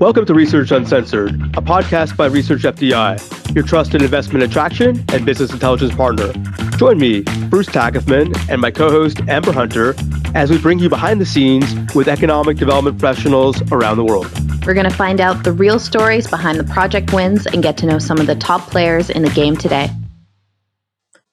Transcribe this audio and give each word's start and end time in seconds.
Welcome 0.00 0.26
to 0.26 0.34
Research 0.34 0.70
Uncensored, 0.70 1.30
a 1.56 1.60
podcast 1.60 2.16
by 2.16 2.26
Research 2.26 2.62
FDI, 2.62 3.52
your 3.52 3.64
trusted 3.64 4.00
investment 4.00 4.44
attraction 4.44 5.04
and 5.12 5.26
business 5.26 5.52
intelligence 5.52 5.92
partner. 5.92 6.32
Join 6.76 6.98
me, 6.98 7.22
Bruce 7.48 7.66
Tackefman, 7.66 8.32
and 8.48 8.60
my 8.60 8.70
co 8.70 8.90
host, 8.90 9.18
Amber 9.26 9.50
Hunter, 9.50 9.96
as 10.36 10.52
we 10.52 10.58
bring 10.58 10.78
you 10.78 10.88
behind 10.88 11.20
the 11.20 11.26
scenes 11.26 11.74
with 11.96 12.06
economic 12.06 12.58
development 12.58 12.96
professionals 12.96 13.60
around 13.72 13.96
the 13.96 14.04
world. 14.04 14.30
We're 14.64 14.74
going 14.74 14.88
to 14.88 14.96
find 14.96 15.20
out 15.20 15.42
the 15.42 15.50
real 15.52 15.80
stories 15.80 16.28
behind 16.28 16.60
the 16.60 16.72
project 16.72 17.12
wins 17.12 17.46
and 17.46 17.60
get 17.60 17.76
to 17.78 17.86
know 17.86 17.98
some 17.98 18.20
of 18.20 18.28
the 18.28 18.36
top 18.36 18.70
players 18.70 19.10
in 19.10 19.22
the 19.22 19.30
game 19.30 19.56
today. 19.56 19.90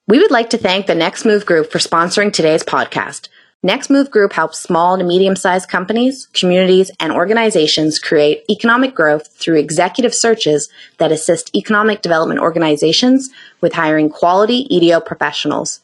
We 0.07 0.17
would 0.17 0.31
like 0.31 0.49
to 0.49 0.57
thank 0.57 0.87
the 0.87 0.95
Next 0.95 1.23
Move 1.23 1.45
Group 1.45 1.71
for 1.71 1.77
sponsoring 1.77 2.33
today's 2.33 2.63
podcast. 2.63 3.29
Next 3.63 3.89
Move 3.89 4.11
Group 4.11 4.33
helps 4.33 4.59
small 4.59 4.97
to 4.97 5.03
medium 5.03 5.35
sized 5.35 5.69
companies, 5.69 6.27
communities, 6.33 6.91
and 6.99 7.11
organizations 7.11 7.97
create 7.97 8.43
economic 8.47 8.93
growth 8.93 9.27
through 9.27 9.57
executive 9.57 10.13
searches 10.13 10.69
that 10.99 11.11
assist 11.11 11.55
economic 11.55 12.03
development 12.03 12.41
organizations 12.41 13.31
with 13.61 13.73
hiring 13.73 14.09
quality 14.09 14.67
EDO 14.69 14.99
professionals. 14.99 15.81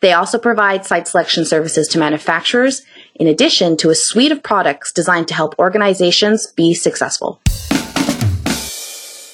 They 0.00 0.12
also 0.12 0.38
provide 0.38 0.84
site 0.84 1.08
selection 1.08 1.46
services 1.46 1.88
to 1.88 1.98
manufacturers, 1.98 2.82
in 3.14 3.26
addition 3.28 3.78
to 3.78 3.88
a 3.88 3.94
suite 3.94 4.32
of 4.32 4.42
products 4.42 4.92
designed 4.92 5.28
to 5.28 5.34
help 5.34 5.58
organizations 5.58 6.48
be 6.48 6.74
successful. 6.74 7.40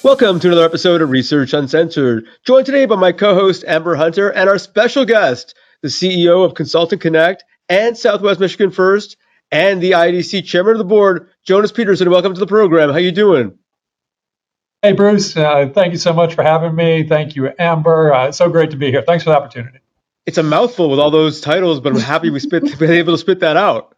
Welcome 0.03 0.39
to 0.39 0.47
another 0.47 0.63
episode 0.63 1.01
of 1.01 1.09
Research 1.09 1.53
Uncensored. 1.53 2.25
Joined 2.45 2.65
today 2.65 2.85
by 2.85 2.95
my 2.95 3.11
co 3.11 3.33
host, 3.33 3.65
Amber 3.67 3.95
Hunter, 3.95 4.29
and 4.29 4.49
our 4.49 4.57
special 4.57 5.03
guest, 5.03 5.53
the 5.81 5.89
CEO 5.89 6.45
of 6.45 6.53
Consultant 6.53 7.01
Connect 7.01 7.43
and 7.69 7.97
Southwest 7.97 8.39
Michigan 8.39 8.71
First, 8.71 9.15
and 9.51 9.81
the 9.81 9.91
IEDC 9.91 10.45
Chairman 10.45 10.73
of 10.73 10.79
the 10.79 10.83
Board, 10.83 11.29
Jonas 11.43 11.71
Peterson. 11.71 12.09
Welcome 12.09 12.33
to 12.33 12.39
the 12.39 12.47
program. 12.47 12.89
How 12.89 12.97
you 12.97 13.11
doing? 13.11 13.57
Hey, 14.81 14.93
Bruce. 14.93 15.35
Uh, 15.35 15.69
thank 15.73 15.91
you 15.91 15.99
so 15.99 16.13
much 16.13 16.35
for 16.35 16.43
having 16.43 16.75
me. 16.75 17.03
Thank 17.03 17.35
you, 17.35 17.51
Amber. 17.59 18.13
Uh, 18.13 18.31
so 18.31 18.49
great 18.49 18.71
to 18.71 18.77
be 18.77 18.91
here. 18.91 19.01
Thanks 19.01 19.23
for 19.23 19.29
the 19.29 19.37
opportunity. 19.37 19.79
It's 20.25 20.37
a 20.37 20.43
mouthful 20.43 20.89
with 20.89 20.99
all 20.99 21.11
those 21.11 21.41
titles, 21.41 21.79
but 21.79 21.93
I'm 21.93 21.99
happy 21.99 22.29
we 22.29 22.39
spit 22.39 22.63
been 22.79 22.91
able 22.91 23.13
to 23.13 23.17
spit 23.17 23.39
that 23.41 23.57
out. 23.57 23.95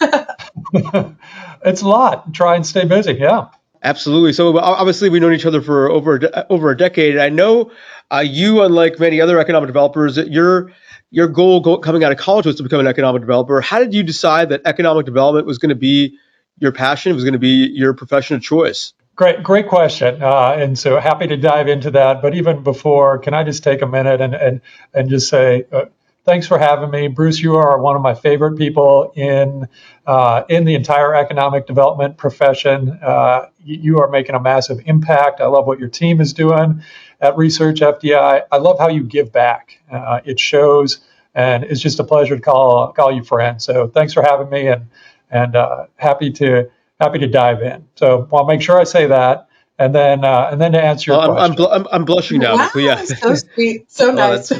it's 0.00 1.82
a 1.82 1.88
lot. 1.88 2.32
Try 2.34 2.56
and 2.56 2.66
stay 2.66 2.84
busy. 2.84 3.14
Yeah. 3.14 3.48
Absolutely. 3.82 4.32
So 4.32 4.58
obviously 4.58 5.08
we've 5.08 5.22
known 5.22 5.32
each 5.32 5.46
other 5.46 5.62
for 5.62 5.88
over 5.88 6.20
over 6.50 6.70
a 6.70 6.76
decade. 6.76 7.16
I 7.16 7.28
know 7.28 7.70
uh, 8.10 8.24
you, 8.26 8.62
unlike 8.62 8.98
many 8.98 9.20
other 9.20 9.38
economic 9.38 9.68
developers, 9.68 10.16
you're 10.16 10.72
your 11.10 11.28
goal 11.28 11.60
go, 11.60 11.78
coming 11.78 12.04
out 12.04 12.12
of 12.12 12.18
college 12.18 12.46
was 12.46 12.56
to 12.56 12.62
become 12.62 12.80
an 12.80 12.86
economic 12.86 13.22
developer. 13.22 13.60
How 13.60 13.78
did 13.78 13.94
you 13.94 14.02
decide 14.02 14.50
that 14.50 14.62
economic 14.64 15.06
development 15.06 15.46
was 15.46 15.58
going 15.58 15.70
to 15.70 15.74
be 15.74 16.18
your 16.58 16.72
passion? 16.72 17.14
Was 17.14 17.24
going 17.24 17.32
to 17.32 17.38
be 17.38 17.68
your 17.68 17.94
profession 17.94 18.36
of 18.36 18.42
choice? 18.42 18.92
Great, 19.16 19.42
great 19.42 19.66
question. 19.68 20.22
Uh, 20.22 20.54
and 20.56 20.78
so 20.78 21.00
happy 21.00 21.26
to 21.26 21.36
dive 21.36 21.66
into 21.66 21.90
that. 21.92 22.22
But 22.22 22.34
even 22.34 22.62
before, 22.62 23.18
can 23.18 23.34
I 23.34 23.42
just 23.42 23.64
take 23.64 23.82
a 23.82 23.86
minute 23.86 24.20
and 24.20 24.34
and 24.34 24.60
and 24.94 25.08
just 25.08 25.28
say 25.28 25.64
uh, 25.72 25.86
thanks 26.28 26.46
for 26.46 26.58
having 26.58 26.90
me, 26.90 27.08
Bruce. 27.08 27.40
You 27.40 27.56
are 27.56 27.80
one 27.80 27.96
of 27.96 28.02
my 28.02 28.14
favorite 28.14 28.58
people 28.58 29.12
in 29.16 29.66
uh, 30.06 30.44
in 30.50 30.66
the 30.66 30.74
entire 30.74 31.14
economic 31.14 31.66
development 31.66 32.18
profession. 32.18 32.90
Uh, 33.02 33.46
you 33.64 33.98
are 34.00 34.10
making 34.10 34.34
a 34.34 34.40
massive 34.40 34.80
impact. 34.84 35.40
I 35.40 35.46
love 35.46 35.66
what 35.66 35.78
your 35.78 35.88
team 35.88 36.20
is 36.20 36.34
doing 36.34 36.82
at 37.20 37.36
Research 37.38 37.80
FDI. 37.80 38.42
I 38.52 38.56
love 38.58 38.78
how 38.78 38.88
you 38.88 39.04
give 39.04 39.32
back. 39.32 39.80
Uh, 39.90 40.20
it 40.22 40.38
shows, 40.38 40.98
and 41.34 41.64
it's 41.64 41.80
just 41.80 41.98
a 41.98 42.04
pleasure 42.04 42.36
to 42.36 42.42
call 42.42 42.92
call 42.92 43.10
you 43.10 43.24
friend. 43.24 43.60
So 43.60 43.88
thanks 43.88 44.12
for 44.12 44.22
having 44.22 44.50
me, 44.50 44.68
and 44.68 44.88
and 45.30 45.56
uh, 45.56 45.86
happy 45.96 46.30
to 46.32 46.70
happy 47.00 47.20
to 47.20 47.26
dive 47.26 47.62
in. 47.62 47.88
So 47.94 48.28
I'll 48.34 48.44
make 48.44 48.60
sure 48.60 48.78
I 48.78 48.84
say 48.84 49.06
that, 49.06 49.48
and 49.78 49.94
then 49.94 50.26
uh, 50.26 50.50
and 50.52 50.60
then 50.60 50.72
to 50.72 50.82
answer 50.82 51.12
your 51.12 51.20
well, 51.20 51.32
question. 51.32 51.52
I'm, 51.52 51.56
bl- 51.56 51.72
I'm, 51.72 51.86
I'm, 51.90 52.04
blushing 52.04 52.40
now. 52.40 52.56
Wow, 52.56 52.70
yeah. 52.74 53.02
so 53.02 53.34
sweet, 53.34 53.90
so 53.90 54.10
nice. 54.12 54.52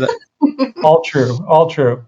All 0.85 1.03
true, 1.03 1.39
all 1.47 1.71
true. 1.71 2.05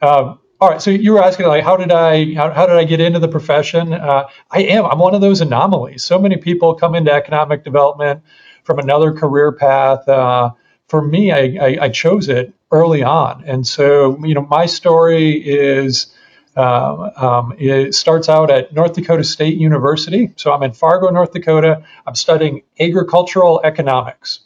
Um, 0.00 0.38
all 0.60 0.70
right, 0.70 0.82
so 0.82 0.90
you 0.90 1.12
were 1.12 1.22
asking 1.22 1.46
like, 1.46 1.62
how 1.62 1.76
did 1.76 1.92
I 1.92 2.34
how, 2.34 2.50
how 2.50 2.66
did 2.66 2.76
I 2.76 2.84
get 2.84 3.00
into 3.00 3.20
the 3.20 3.28
profession? 3.28 3.92
Uh, 3.92 4.28
I 4.50 4.62
am. 4.62 4.84
I'm 4.86 4.98
one 4.98 5.14
of 5.14 5.20
those 5.20 5.40
anomalies. 5.40 6.02
So 6.02 6.18
many 6.18 6.36
people 6.36 6.74
come 6.74 6.96
into 6.96 7.12
economic 7.12 7.62
development 7.62 8.22
from 8.64 8.80
another 8.80 9.12
career 9.12 9.52
path. 9.52 10.08
Uh, 10.08 10.50
for 10.88 11.00
me, 11.00 11.30
I, 11.30 11.56
I, 11.60 11.78
I, 11.82 11.88
chose 11.90 12.28
it 12.28 12.52
early 12.72 13.02
on, 13.04 13.44
and 13.46 13.66
so 13.66 14.18
you 14.24 14.34
know 14.34 14.46
my 14.46 14.66
story 14.66 15.32
is. 15.34 16.12
Uh, 16.56 17.10
um, 17.14 17.54
it 17.56 17.94
starts 17.94 18.28
out 18.28 18.50
at 18.50 18.72
North 18.72 18.94
Dakota 18.94 19.22
State 19.22 19.58
University. 19.58 20.32
So 20.34 20.52
I'm 20.52 20.64
in 20.64 20.72
Fargo, 20.72 21.08
North 21.08 21.30
Dakota. 21.30 21.84
I'm 22.04 22.16
studying 22.16 22.62
agricultural 22.80 23.60
economics. 23.62 24.40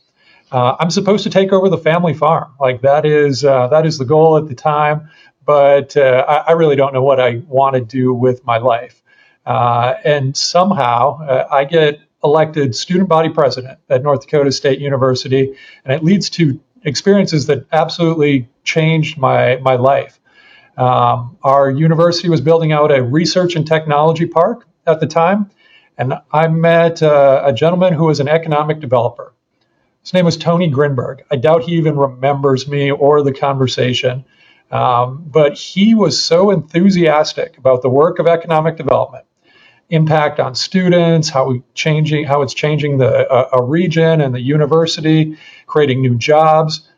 Uh, 0.52 0.76
I'm 0.78 0.90
supposed 0.90 1.24
to 1.24 1.30
take 1.30 1.50
over 1.50 1.70
the 1.70 1.78
family 1.78 2.12
farm. 2.12 2.52
Like 2.60 2.82
that 2.82 3.06
is 3.06 3.42
uh, 3.42 3.68
that 3.68 3.86
is 3.86 3.96
the 3.96 4.04
goal 4.04 4.36
at 4.36 4.48
the 4.48 4.54
time. 4.54 5.08
But 5.44 5.96
uh, 5.96 6.24
I, 6.28 6.36
I, 6.36 6.52
really 6.52 6.76
don't 6.76 6.92
know 6.92 7.02
what 7.02 7.18
I 7.18 7.42
want 7.48 7.74
to 7.74 7.80
do 7.80 8.14
with 8.14 8.44
my 8.44 8.58
life. 8.58 9.02
Uh, 9.44 9.94
and 10.04 10.36
somehow 10.36 11.20
uh, 11.20 11.48
I 11.50 11.64
get 11.64 12.00
elected 12.22 12.76
student 12.76 13.08
body 13.08 13.28
president 13.28 13.80
at 13.88 14.04
North 14.04 14.20
Dakota 14.20 14.52
State 14.52 14.78
University, 14.78 15.56
and 15.84 15.94
it 15.94 16.04
leads 16.04 16.30
to 16.30 16.60
experiences 16.84 17.46
that 17.46 17.66
absolutely 17.72 18.48
changed 18.62 19.16
my 19.16 19.56
my 19.56 19.76
life. 19.76 20.20
Um, 20.76 21.38
our 21.42 21.70
university 21.70 22.28
was 22.28 22.42
building 22.42 22.72
out 22.72 22.92
a 22.92 23.02
research 23.02 23.56
and 23.56 23.66
technology 23.66 24.26
park 24.26 24.68
at 24.86 25.00
the 25.00 25.06
time, 25.06 25.50
and 25.96 26.14
I 26.30 26.46
met 26.48 27.02
uh, 27.02 27.42
a 27.42 27.54
gentleman 27.54 27.94
who 27.94 28.04
was 28.04 28.20
an 28.20 28.28
economic 28.28 28.80
developer. 28.80 29.32
His 30.02 30.14
name 30.14 30.24
was 30.24 30.36
Tony 30.36 30.70
Grinberg. 30.70 31.20
I 31.30 31.36
doubt 31.36 31.64
he 31.64 31.72
even 31.74 31.96
remembers 31.96 32.68
me 32.68 32.90
or 32.90 33.22
the 33.22 33.32
conversation, 33.32 34.24
um, 34.70 35.24
but 35.28 35.54
he 35.56 35.94
was 35.94 36.22
so 36.22 36.50
enthusiastic 36.50 37.58
about 37.58 37.82
the 37.82 37.90
work 37.90 38.18
of 38.18 38.26
economic 38.26 38.76
development 38.76 39.26
impact 39.90 40.40
on 40.40 40.54
students, 40.54 41.28
how 41.28 41.54
changing 41.74 42.24
how 42.24 42.42
it's 42.42 42.54
changing 42.54 42.98
the 42.98 43.30
uh, 43.30 43.50
a 43.52 43.62
region 43.62 44.20
and 44.20 44.34
the 44.34 44.40
university, 44.40 45.38
creating 45.66 46.00
new 46.00 46.16
jobs. 46.16 46.88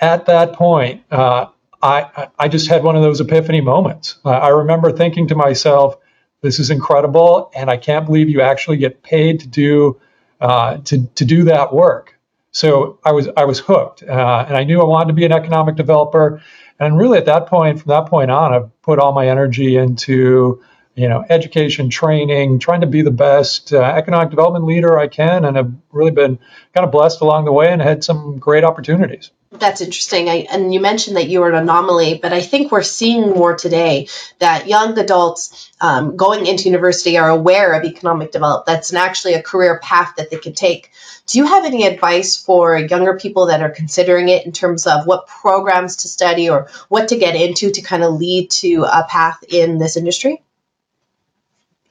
At 0.00 0.26
that 0.26 0.54
point, 0.54 1.04
uh, 1.10 1.46
I 1.82 2.28
I 2.38 2.48
just 2.48 2.68
had 2.68 2.82
one 2.82 2.96
of 2.96 3.02
those 3.02 3.20
epiphany 3.20 3.60
moments. 3.60 4.18
Uh, 4.24 4.30
I 4.30 4.48
remember 4.48 4.92
thinking 4.92 5.28
to 5.28 5.36
myself, 5.36 5.96
"This 6.40 6.58
is 6.58 6.70
incredible, 6.70 7.52
and 7.54 7.70
I 7.70 7.76
can't 7.76 8.06
believe 8.06 8.28
you 8.28 8.40
actually 8.40 8.78
get 8.78 9.02
paid 9.02 9.40
to 9.40 9.48
do 9.48 10.00
uh, 10.40 10.78
to 10.86 11.06
to 11.06 11.24
do 11.24 11.44
that 11.44 11.74
work." 11.74 12.11
So 12.52 12.98
I 13.04 13.12
was 13.12 13.28
I 13.36 13.44
was 13.44 13.58
hooked, 13.58 14.02
uh, 14.02 14.44
and 14.46 14.56
I 14.56 14.64
knew 14.64 14.80
I 14.80 14.84
wanted 14.84 15.08
to 15.08 15.14
be 15.14 15.24
an 15.24 15.32
economic 15.32 15.76
developer. 15.76 16.42
And 16.78 16.98
really, 16.98 17.18
at 17.18 17.26
that 17.26 17.46
point, 17.46 17.80
from 17.80 17.90
that 17.90 18.06
point 18.06 18.30
on, 18.30 18.52
I've 18.52 18.82
put 18.82 18.98
all 18.98 19.12
my 19.12 19.28
energy 19.28 19.76
into 19.76 20.62
you 20.94 21.08
know, 21.08 21.24
education, 21.30 21.88
training, 21.88 22.58
trying 22.58 22.82
to 22.82 22.86
be 22.86 23.02
the 23.02 23.10
best 23.10 23.72
uh, 23.72 23.80
economic 23.80 24.30
development 24.30 24.66
leader 24.66 24.98
I 24.98 25.08
can, 25.08 25.44
and 25.44 25.56
have 25.56 25.72
really 25.90 26.10
been 26.10 26.38
kind 26.74 26.84
of 26.84 26.92
blessed 26.92 27.20
along 27.22 27.46
the 27.46 27.52
way 27.52 27.72
and 27.72 27.80
had 27.80 28.04
some 28.04 28.38
great 28.38 28.64
opportunities. 28.64 29.30
That's 29.52 29.82
interesting. 29.82 30.30
I, 30.30 30.46
and 30.50 30.72
you 30.72 30.80
mentioned 30.80 31.16
that 31.16 31.28
you 31.28 31.40
were 31.40 31.50
an 31.50 31.56
anomaly, 31.56 32.18
but 32.22 32.32
I 32.32 32.40
think 32.40 32.72
we're 32.72 32.82
seeing 32.82 33.30
more 33.30 33.54
today 33.54 34.08
that 34.38 34.66
young 34.66 34.98
adults 34.98 35.70
um, 35.78 36.16
going 36.16 36.46
into 36.46 36.64
university 36.64 37.18
are 37.18 37.28
aware 37.28 37.74
of 37.74 37.84
economic 37.84 38.32
development. 38.32 38.64
That's 38.64 38.92
an, 38.92 38.96
actually 38.96 39.34
a 39.34 39.42
career 39.42 39.78
path 39.82 40.14
that 40.16 40.30
they 40.30 40.38
can 40.38 40.54
take. 40.54 40.90
Do 41.26 41.38
you 41.38 41.44
have 41.44 41.66
any 41.66 41.86
advice 41.86 42.42
for 42.42 42.78
younger 42.78 43.18
people 43.18 43.46
that 43.46 43.60
are 43.60 43.70
considering 43.70 44.30
it 44.30 44.46
in 44.46 44.52
terms 44.52 44.86
of 44.86 45.06
what 45.06 45.26
programs 45.26 45.96
to 45.96 46.08
study 46.08 46.48
or 46.48 46.68
what 46.88 47.08
to 47.08 47.18
get 47.18 47.36
into 47.36 47.70
to 47.72 47.82
kind 47.82 48.02
of 48.02 48.14
lead 48.14 48.50
to 48.52 48.84
a 48.84 49.06
path 49.06 49.44
in 49.46 49.76
this 49.76 49.98
industry? 49.98 50.42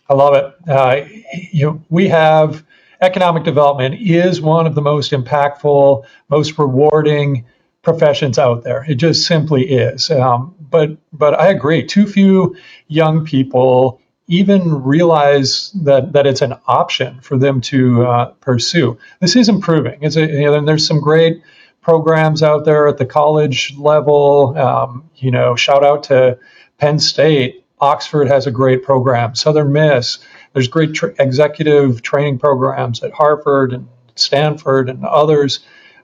I 0.09 0.15
love 0.15 0.33
it. 0.33 0.53
Uh, 0.67 1.05
you, 1.51 1.83
we 1.89 2.09
have 2.09 2.65
economic 3.01 3.43
development 3.43 3.95
is 3.99 4.41
one 4.41 4.67
of 4.67 4.75
the 4.75 4.81
most 4.81 5.11
impactful, 5.11 6.05
most 6.29 6.57
rewarding 6.57 7.45
professions 7.81 8.37
out 8.37 8.63
there. 8.63 8.85
It 8.87 8.95
just 8.95 9.25
simply 9.25 9.69
is. 9.69 10.11
Um, 10.11 10.55
but 10.59 10.91
but 11.11 11.39
I 11.39 11.49
agree. 11.49 11.85
Too 11.85 12.05
few 12.05 12.55
young 12.87 13.25
people 13.25 13.99
even 14.27 14.83
realize 14.83 15.71
that 15.71 16.13
that 16.13 16.27
it's 16.27 16.41
an 16.41 16.53
option 16.67 17.19
for 17.21 17.37
them 17.37 17.59
to 17.61 18.05
uh, 18.05 18.25
pursue. 18.39 18.97
This 19.19 19.35
is 19.35 19.49
improving. 19.49 19.99
It's 20.01 20.15
a, 20.15 20.25
you 20.25 20.45
know, 20.45 20.63
there's 20.63 20.87
some 20.87 21.01
great 21.01 21.41
programs 21.81 22.43
out 22.43 22.65
there 22.65 22.87
at 22.87 22.97
the 22.97 23.05
college 23.05 23.73
level. 23.77 24.55
Um, 24.55 25.09
you 25.15 25.31
know, 25.31 25.55
shout 25.55 25.83
out 25.83 26.03
to 26.03 26.37
Penn 26.77 26.99
State 26.99 27.61
Oxford 27.81 28.27
has 28.27 28.45
a 28.45 28.51
great 28.51 28.83
program. 28.83 29.33
Southern 29.33 29.71
Miss, 29.73 30.19
there's 30.53 30.67
great 30.67 30.93
tra- 30.93 31.13
executive 31.19 32.01
training 32.01 32.39
programs 32.39 33.03
at 33.03 33.11
Harvard 33.11 33.73
and 33.73 33.87
Stanford 34.15 34.89
and 34.89 35.05
others. 35.05 35.59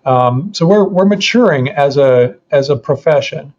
Um, 0.05 0.53
so 0.53 0.65
we're 0.65 0.87
we're 0.87 1.05
maturing 1.05 1.69
as 1.69 1.97
a 1.97 2.37
as 2.51 2.69
a 2.69 2.75
profession. 2.75 3.53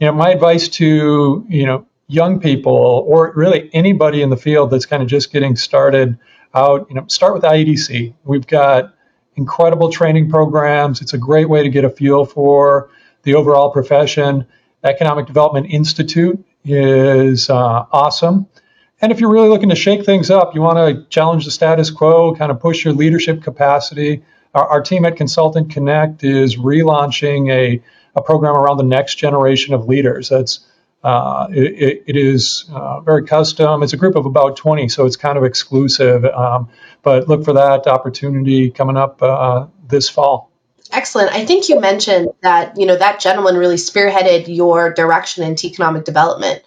You 0.00 0.08
know, 0.08 0.12
my 0.12 0.30
advice 0.30 0.68
to 0.68 1.46
you 1.48 1.66
know 1.66 1.86
young 2.06 2.40
people 2.40 3.04
or 3.06 3.32
really 3.34 3.70
anybody 3.72 4.22
in 4.22 4.30
the 4.30 4.36
field 4.36 4.70
that's 4.70 4.86
kind 4.86 5.02
of 5.02 5.08
just 5.08 5.32
getting 5.32 5.56
started 5.56 6.18
out, 6.54 6.86
you 6.88 6.94
know, 6.94 7.06
start 7.08 7.34
with 7.34 7.42
IEDC. 7.42 8.14
We've 8.24 8.46
got 8.46 8.94
incredible 9.36 9.90
training 9.90 10.30
programs. 10.30 11.00
It's 11.00 11.14
a 11.14 11.18
great 11.18 11.48
way 11.48 11.62
to 11.62 11.68
get 11.68 11.84
a 11.84 11.90
feel 11.90 12.24
for 12.24 12.90
the 13.22 13.34
overall 13.34 13.70
profession. 13.70 14.46
Economic 14.84 15.26
Development 15.26 15.66
Institute 15.68 16.44
is 16.64 17.48
uh, 17.50 17.86
awesome. 17.90 18.46
And 19.04 19.12
if 19.12 19.20
you're 19.20 19.30
really 19.30 19.50
looking 19.50 19.68
to 19.68 19.76
shake 19.76 20.06
things 20.06 20.30
up, 20.30 20.54
you 20.54 20.62
want 20.62 20.78
to 20.78 21.04
challenge 21.10 21.44
the 21.44 21.50
status 21.50 21.90
quo, 21.90 22.34
kind 22.34 22.50
of 22.50 22.58
push 22.58 22.86
your 22.86 22.94
leadership 22.94 23.42
capacity. 23.42 24.22
Our, 24.54 24.66
our 24.66 24.80
team 24.80 25.04
at 25.04 25.18
Consultant 25.18 25.70
Connect 25.70 26.24
is 26.24 26.56
relaunching 26.56 27.50
a, 27.50 27.82
a 28.16 28.22
program 28.22 28.54
around 28.54 28.78
the 28.78 28.84
next 28.84 29.16
generation 29.16 29.74
of 29.74 29.88
leaders. 29.88 30.30
That's 30.30 30.60
uh, 31.02 31.48
it, 31.50 32.04
it 32.06 32.16
is 32.16 32.64
uh, 32.72 33.00
very 33.00 33.26
custom. 33.26 33.82
It's 33.82 33.92
a 33.92 33.98
group 33.98 34.16
of 34.16 34.24
about 34.24 34.56
20, 34.56 34.88
so 34.88 35.04
it's 35.04 35.16
kind 35.16 35.36
of 35.36 35.44
exclusive. 35.44 36.24
Um, 36.24 36.70
but 37.02 37.28
look 37.28 37.44
for 37.44 37.52
that 37.52 37.86
opportunity 37.86 38.70
coming 38.70 38.96
up 38.96 39.20
uh, 39.20 39.66
this 39.86 40.08
fall. 40.08 40.50
Excellent. 40.90 41.30
I 41.30 41.44
think 41.44 41.68
you 41.68 41.78
mentioned 41.78 42.30
that 42.40 42.78
you 42.78 42.86
know 42.86 42.96
that 42.96 43.20
gentleman 43.20 43.56
really 43.56 43.76
spearheaded 43.76 44.44
your 44.48 44.94
direction 44.94 45.44
into 45.44 45.66
economic 45.66 46.06
development. 46.06 46.62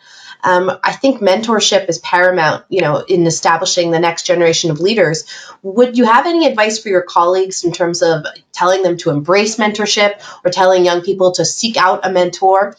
Um, 0.47 0.71
I 0.81 0.93
think 0.93 1.19
mentorship 1.19 1.89
is 1.89 1.97
paramount, 1.97 2.63
you 2.69 2.79
know, 2.79 2.99
in 2.99 3.27
establishing 3.27 3.91
the 3.91 3.99
next 3.99 4.25
generation 4.25 4.71
of 4.71 4.79
leaders. 4.79 5.25
Would 5.61 5.97
you 5.97 6.05
have 6.05 6.25
any 6.25 6.47
advice 6.47 6.79
for 6.79 6.87
your 6.87 7.01
colleagues 7.01 7.65
in 7.65 7.73
terms 7.73 8.01
of 8.01 8.25
telling 8.53 8.81
them 8.81 8.95
to 8.99 9.09
embrace 9.09 9.57
mentorship 9.57 10.21
or 10.45 10.49
telling 10.49 10.85
young 10.85 11.01
people 11.01 11.33
to 11.33 11.43
seek 11.43 11.75
out 11.75 12.05
a 12.05 12.09
mentor? 12.09 12.77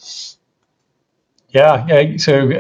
Yeah, 1.51 2.17
so 2.17 2.51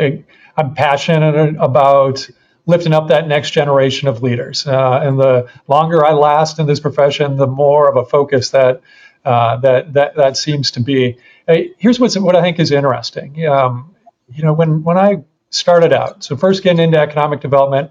I'm 0.59 0.75
passionate 0.75 1.57
about 1.59 2.29
lifting 2.67 2.93
up 2.93 3.09
that 3.09 3.27
next 3.27 3.53
generation 3.53 4.09
of 4.09 4.23
leaders. 4.23 4.67
Uh, 4.67 5.01
and 5.03 5.19
the 5.19 5.49
longer 5.69 6.05
I 6.05 6.13
last 6.13 6.59
in 6.59 6.67
this 6.67 6.81
profession, 6.81 7.39
the 7.39 7.47
more 7.47 7.89
of 7.89 7.97
a 7.97 8.05
focus 8.05 8.51
that 8.51 8.83
uh, 9.25 9.57
that 9.61 9.95
that 9.95 10.17
that 10.17 10.37
seems 10.37 10.73
to 10.73 10.81
be. 10.81 11.17
here's 11.47 11.99
what's 11.99 12.19
what 12.19 12.37
I 12.37 12.43
think 12.43 12.61
is 12.61 12.73
interesting. 12.73 13.47
Um, 13.47 13.95
you 14.35 14.45
know, 14.45 14.53
when 14.55 14.83
when 14.85 14.99
I 14.99 15.25
started 15.51 15.93
out, 15.93 16.25
so 16.25 16.37
first 16.37 16.63
getting 16.63 16.81
into 16.81 16.99
economic 16.99 17.41
development, 17.41 17.91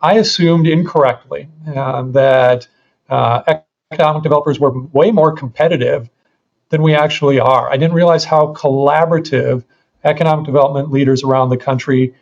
I 0.00 0.14
assumed 0.14 0.66
incorrectly 0.66 1.48
uh, 1.74 2.02
that 2.12 2.68
uh, 3.10 3.60
economic 3.92 4.22
developers 4.24 4.60
were 4.60 4.72
way 4.88 5.12
more 5.12 5.32
competitive 5.32 6.10
than 6.70 6.82
we 6.82 6.94
actually 6.94 7.40
are. 7.40 7.70
I 7.70 7.76
didn't 7.76 7.94
realize 7.94 8.24
how 8.24 8.54
collaborative 8.54 9.64
economic 10.04 10.46
development 10.46 10.90
leaders 10.90 11.24
around 11.24 11.50
the 11.50 11.56
country 11.56 12.14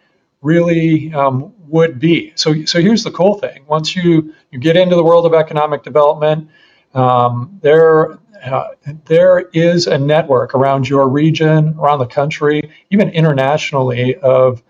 really 0.42 1.12
um, 1.14 1.52
would 1.68 1.98
be. 2.00 2.32
So, 2.36 2.64
so 2.64 2.80
here's 2.80 3.04
the 3.04 3.10
cool 3.10 3.34
thing: 3.36 3.64
once 3.66 3.96
you 3.96 4.34
you 4.50 4.58
get 4.58 4.76
into 4.76 4.96
the 4.96 5.04
world 5.04 5.26
of 5.26 5.34
economic 5.34 5.82
development, 5.82 6.50
um, 6.94 7.58
there 7.62 8.18
uh, 8.44 8.68
there 9.06 9.40
is 9.52 9.86
a 9.86 9.98
network 9.98 10.54
around 10.54 10.88
your 10.88 11.08
region, 11.08 11.74
around 11.78 11.98
the 11.98 12.06
country, 12.06 12.70
even 12.90 13.10
internationally, 13.10 14.16
of 14.16 14.62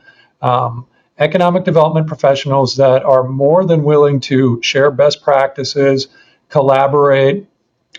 um, 0.43 0.87
economic 1.19 1.65
development 1.65 2.07
professionals 2.07 2.77
that 2.77 3.05
are 3.05 3.25
more 3.25 3.65
than 3.65 3.83
willing 3.83 4.21
to 4.21 4.61
share 4.63 4.91
best 4.91 5.23
practices, 5.23 6.09
collaborate, 6.49 7.47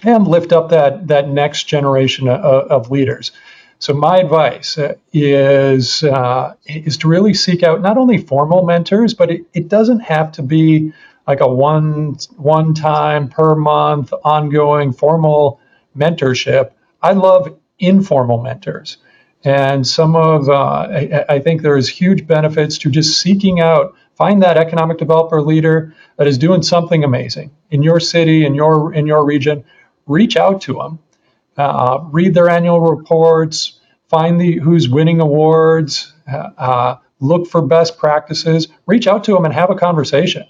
and 0.03 0.27
lift 0.27 0.53
up 0.53 0.69
that 0.69 1.07
that 1.07 1.29
next 1.29 1.63
generation 1.63 2.27
of, 2.27 2.39
of 2.39 2.91
leaders. 2.91 3.31
So 3.79 3.93
my 3.93 4.17
advice 4.17 4.77
uh, 4.77 4.95
is 5.13 6.03
uh, 6.03 6.55
is 6.65 6.97
to 6.97 7.07
really 7.07 7.33
seek 7.33 7.63
out 7.63 7.81
not 7.81 7.97
only 7.97 8.17
formal 8.17 8.65
mentors, 8.65 9.13
but 9.13 9.29
it, 9.29 9.41
it 9.53 9.67
doesn't 9.67 9.99
have 9.99 10.31
to 10.33 10.43
be 10.43 10.93
like 11.27 11.41
a 11.41 11.47
one 11.47 12.17
one 12.37 12.73
time 12.73 13.29
per 13.29 13.55
month 13.55 14.13
ongoing 14.23 14.93
formal 14.93 15.59
mentorship. 15.97 16.71
I 17.01 17.13
love 17.13 17.57
informal 17.79 18.41
mentors, 18.41 18.97
and 19.43 19.85
some 19.85 20.15
of 20.15 20.49
uh, 20.49 20.53
I, 20.55 21.25
I 21.29 21.39
think 21.39 21.61
there 21.61 21.77
is 21.77 21.89
huge 21.89 22.25
benefits 22.27 22.77
to 22.79 22.89
just 22.89 23.19
seeking 23.21 23.59
out 23.59 23.95
find 24.15 24.41
that 24.43 24.57
economic 24.57 24.97
developer 24.97 25.41
leader 25.41 25.95
that 26.17 26.27
is 26.27 26.37
doing 26.37 26.63
something 26.63 27.03
amazing 27.03 27.51
in 27.69 27.83
your 27.83 27.99
city 27.99 28.45
in 28.45 28.55
your 28.55 28.93
in 28.93 29.07
your 29.07 29.25
region. 29.25 29.63
Reach 30.07 30.37
out 30.37 30.61
to 30.61 30.73
them 30.73 30.99
uh, 31.57 31.99
read 32.11 32.33
their 32.33 32.49
annual 32.49 32.79
reports, 32.79 33.79
find 34.09 34.39
the 34.39 34.59
who's 34.59 34.87
winning 34.87 35.19
awards, 35.19 36.13
uh, 36.27 36.95
look 37.19 37.47
for 37.47 37.61
best 37.61 37.97
practices, 37.97 38.67
reach 38.85 39.07
out 39.07 39.23
to 39.25 39.33
them 39.33 39.45
and 39.45 39.53
have 39.53 39.69
a 39.71 39.75
conversation. 39.75 40.45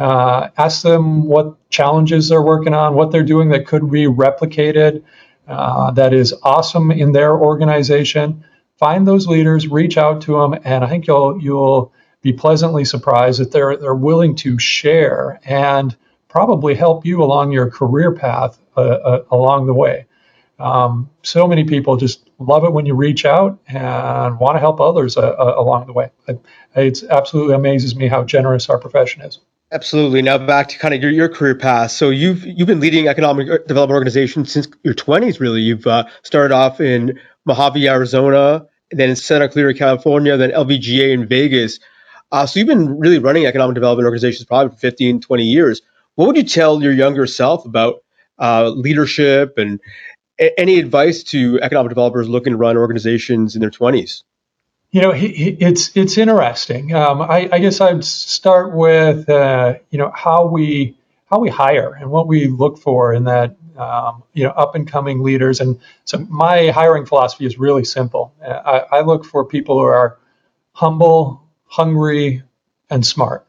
Uh, 0.00 0.48
ask 0.56 0.82
them 0.82 1.24
what 1.26 1.68
challenges 1.68 2.30
they're 2.30 2.42
working 2.42 2.72
on, 2.72 2.94
what 2.94 3.10
they're 3.10 3.22
doing 3.22 3.50
that 3.50 3.66
could 3.66 3.90
be 3.90 4.06
replicated, 4.06 5.02
uh, 5.46 5.90
that 5.90 6.14
is 6.14 6.32
awesome 6.42 6.90
in 6.90 7.12
their 7.12 7.36
organization. 7.36 8.42
Find 8.78 9.06
those 9.06 9.26
leaders, 9.26 9.68
reach 9.68 9.98
out 9.98 10.22
to 10.22 10.40
them, 10.40 10.58
and 10.64 10.82
I 10.82 10.88
think 10.88 11.06
you'll 11.06 11.38
you'll 11.42 11.92
be 12.22 12.32
pleasantly 12.32 12.86
surprised 12.86 13.40
that 13.40 13.52
they're 13.52 13.76
they're 13.76 13.94
willing 13.94 14.36
to 14.36 14.58
share 14.58 15.38
and 15.44 15.94
probably 16.28 16.74
help 16.74 17.04
you 17.04 17.22
along 17.22 17.52
your 17.52 17.70
career 17.70 18.12
path 18.12 18.58
uh, 18.78 18.80
uh, 18.80 19.24
along 19.30 19.66
the 19.66 19.74
way. 19.74 20.06
Um, 20.58 21.10
so 21.22 21.46
many 21.46 21.64
people 21.64 21.96
just 21.96 22.30
love 22.38 22.64
it 22.64 22.72
when 22.72 22.86
you 22.86 22.94
reach 22.94 23.26
out 23.26 23.58
and 23.66 24.38
want 24.38 24.56
to 24.56 24.60
help 24.60 24.80
others 24.80 25.16
uh, 25.16 25.20
uh, 25.20 25.54
along 25.58 25.86
the 25.88 25.92
way. 25.92 26.10
It, 26.26 26.40
it 26.74 27.02
absolutely 27.10 27.54
amazes 27.54 27.96
me 27.96 28.08
how 28.08 28.24
generous 28.24 28.70
our 28.70 28.78
profession 28.78 29.22
is. 29.22 29.40
Absolutely. 29.72 30.20
Now 30.20 30.36
back 30.36 30.68
to 30.68 30.78
kind 30.78 30.94
of 30.94 31.02
your, 31.02 31.12
your 31.12 31.28
career 31.28 31.54
path. 31.54 31.92
So 31.92 32.10
you've 32.10 32.44
you've 32.44 32.66
been 32.66 32.80
leading 32.80 33.06
economic 33.06 33.46
development 33.68 33.94
organizations 33.94 34.50
since 34.52 34.66
your 34.82 34.94
20s. 34.94 35.38
Really, 35.38 35.60
you've 35.60 35.86
uh, 35.86 36.06
started 36.22 36.52
off 36.52 36.80
in 36.80 37.20
Mohave, 37.48 37.88
Arizona, 37.88 38.66
then 38.90 39.10
in 39.10 39.16
Santa 39.16 39.48
Clara, 39.48 39.72
California, 39.72 40.36
then 40.36 40.50
LVGA 40.50 41.12
in 41.12 41.28
Vegas. 41.28 41.78
Uh, 42.32 42.46
so 42.46 42.58
you've 42.58 42.68
been 42.68 42.98
really 42.98 43.18
running 43.18 43.46
economic 43.46 43.74
development 43.74 44.06
organizations 44.06 44.44
probably 44.44 44.74
for 44.74 44.80
15, 44.80 45.20
20 45.20 45.44
years. 45.44 45.82
What 46.16 46.26
would 46.26 46.36
you 46.36 46.44
tell 46.44 46.82
your 46.82 46.92
younger 46.92 47.26
self 47.26 47.64
about 47.64 48.02
uh, 48.40 48.70
leadership 48.70 49.56
and 49.56 49.80
any 50.58 50.78
advice 50.78 51.22
to 51.24 51.60
economic 51.60 51.90
developers 51.90 52.28
looking 52.28 52.52
to 52.54 52.56
run 52.56 52.76
organizations 52.76 53.54
in 53.54 53.60
their 53.60 53.70
20s? 53.70 54.24
You 54.92 55.02
know, 55.02 55.12
it's 55.14 55.96
it's 55.96 56.18
interesting. 56.18 56.94
Um, 56.94 57.22
I, 57.22 57.48
I, 57.52 57.58
guess 57.60 57.80
I'd 57.80 58.04
start 58.04 58.74
with 58.74 59.28
uh, 59.28 59.74
you 59.90 59.98
know 59.98 60.10
how 60.12 60.46
we 60.46 60.96
how 61.26 61.38
we 61.38 61.48
hire 61.48 61.94
and 61.94 62.10
what 62.10 62.26
we 62.26 62.48
look 62.48 62.78
for 62.78 63.14
in 63.14 63.24
that 63.24 63.56
um, 63.76 64.24
you 64.32 64.44
know 64.44 64.50
up 64.50 64.74
and 64.74 64.90
coming 64.90 65.22
leaders. 65.22 65.60
And 65.60 65.80
so 66.04 66.18
my 66.18 66.70
hiring 66.70 67.06
philosophy 67.06 67.46
is 67.46 67.56
really 67.56 67.84
simple. 67.84 68.34
I, 68.44 68.84
I 68.90 69.00
look 69.02 69.24
for 69.24 69.44
people 69.44 69.78
who 69.78 69.84
are 69.84 70.18
humble, 70.72 71.40
hungry, 71.66 72.42
and 72.88 73.06
smart. 73.06 73.46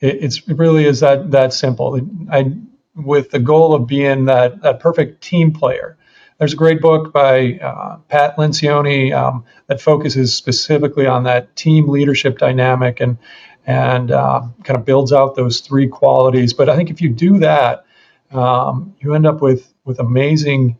It, 0.00 0.24
it's, 0.24 0.38
it 0.48 0.56
really 0.56 0.86
is 0.86 1.00
that 1.00 1.32
that 1.32 1.52
simple. 1.52 2.00
I 2.32 2.56
with 2.96 3.30
the 3.30 3.38
goal 3.38 3.74
of 3.74 3.86
being 3.86 4.24
that, 4.24 4.62
that 4.62 4.80
perfect 4.80 5.22
team 5.22 5.52
player. 5.52 5.95
There's 6.38 6.52
a 6.52 6.56
great 6.56 6.82
book 6.82 7.12
by 7.12 7.58
uh, 7.62 7.96
Pat 8.08 8.36
Lencioni 8.36 9.12
um, 9.14 9.44
that 9.68 9.80
focuses 9.80 10.34
specifically 10.34 11.06
on 11.06 11.24
that 11.24 11.56
team 11.56 11.88
leadership 11.88 12.38
dynamic 12.38 13.00
and 13.00 13.18
and 13.66 14.12
uh, 14.12 14.42
kind 14.62 14.78
of 14.78 14.84
builds 14.84 15.12
out 15.12 15.34
those 15.34 15.60
three 15.60 15.88
qualities. 15.88 16.52
But 16.52 16.68
I 16.68 16.76
think 16.76 16.90
if 16.90 17.00
you 17.00 17.08
do 17.08 17.38
that, 17.38 17.84
um, 18.30 18.94
you 19.00 19.14
end 19.14 19.26
up 19.26 19.40
with 19.40 19.72
with 19.84 19.98
amazing 19.98 20.78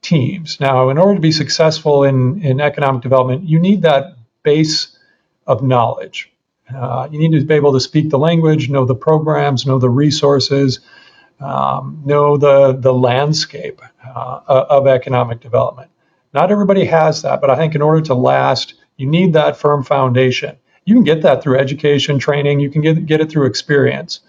teams. 0.00 0.58
Now, 0.58 0.88
in 0.88 0.98
order 0.98 1.14
to 1.14 1.20
be 1.20 1.32
successful 1.32 2.04
in 2.04 2.40
in 2.40 2.60
economic 2.60 3.02
development, 3.02 3.48
you 3.48 3.58
need 3.58 3.82
that 3.82 4.16
base 4.42 4.96
of 5.46 5.62
knowledge. 5.62 6.32
Uh, 6.74 7.08
you 7.10 7.18
need 7.18 7.38
to 7.38 7.44
be 7.44 7.54
able 7.54 7.74
to 7.74 7.80
speak 7.80 8.08
the 8.08 8.18
language, 8.18 8.70
know 8.70 8.86
the 8.86 8.94
programs, 8.94 9.66
know 9.66 9.78
the 9.78 9.90
resources, 9.90 10.80
um, 11.40 12.02
know 12.04 12.36
the, 12.36 12.72
the 12.72 12.92
landscape 12.92 13.80
uh, 14.04 14.40
of 14.46 14.86
economic 14.86 15.40
development. 15.40 15.90
Not 16.32 16.50
everybody 16.50 16.84
has 16.86 17.22
that, 17.22 17.40
but 17.40 17.50
I 17.50 17.56
think 17.56 17.74
in 17.74 17.82
order 17.82 18.00
to 18.02 18.14
last, 18.14 18.74
you 18.96 19.06
need 19.06 19.32
that 19.34 19.56
firm 19.56 19.84
foundation. 19.84 20.56
You 20.84 20.94
can 20.94 21.04
get 21.04 21.22
that 21.22 21.42
through 21.42 21.58
education, 21.58 22.18
training, 22.18 22.60
you 22.60 22.70
can 22.70 22.82
get, 22.82 23.06
get 23.06 23.20
it 23.20 23.30
through 23.30 23.46
experience. 23.46 24.20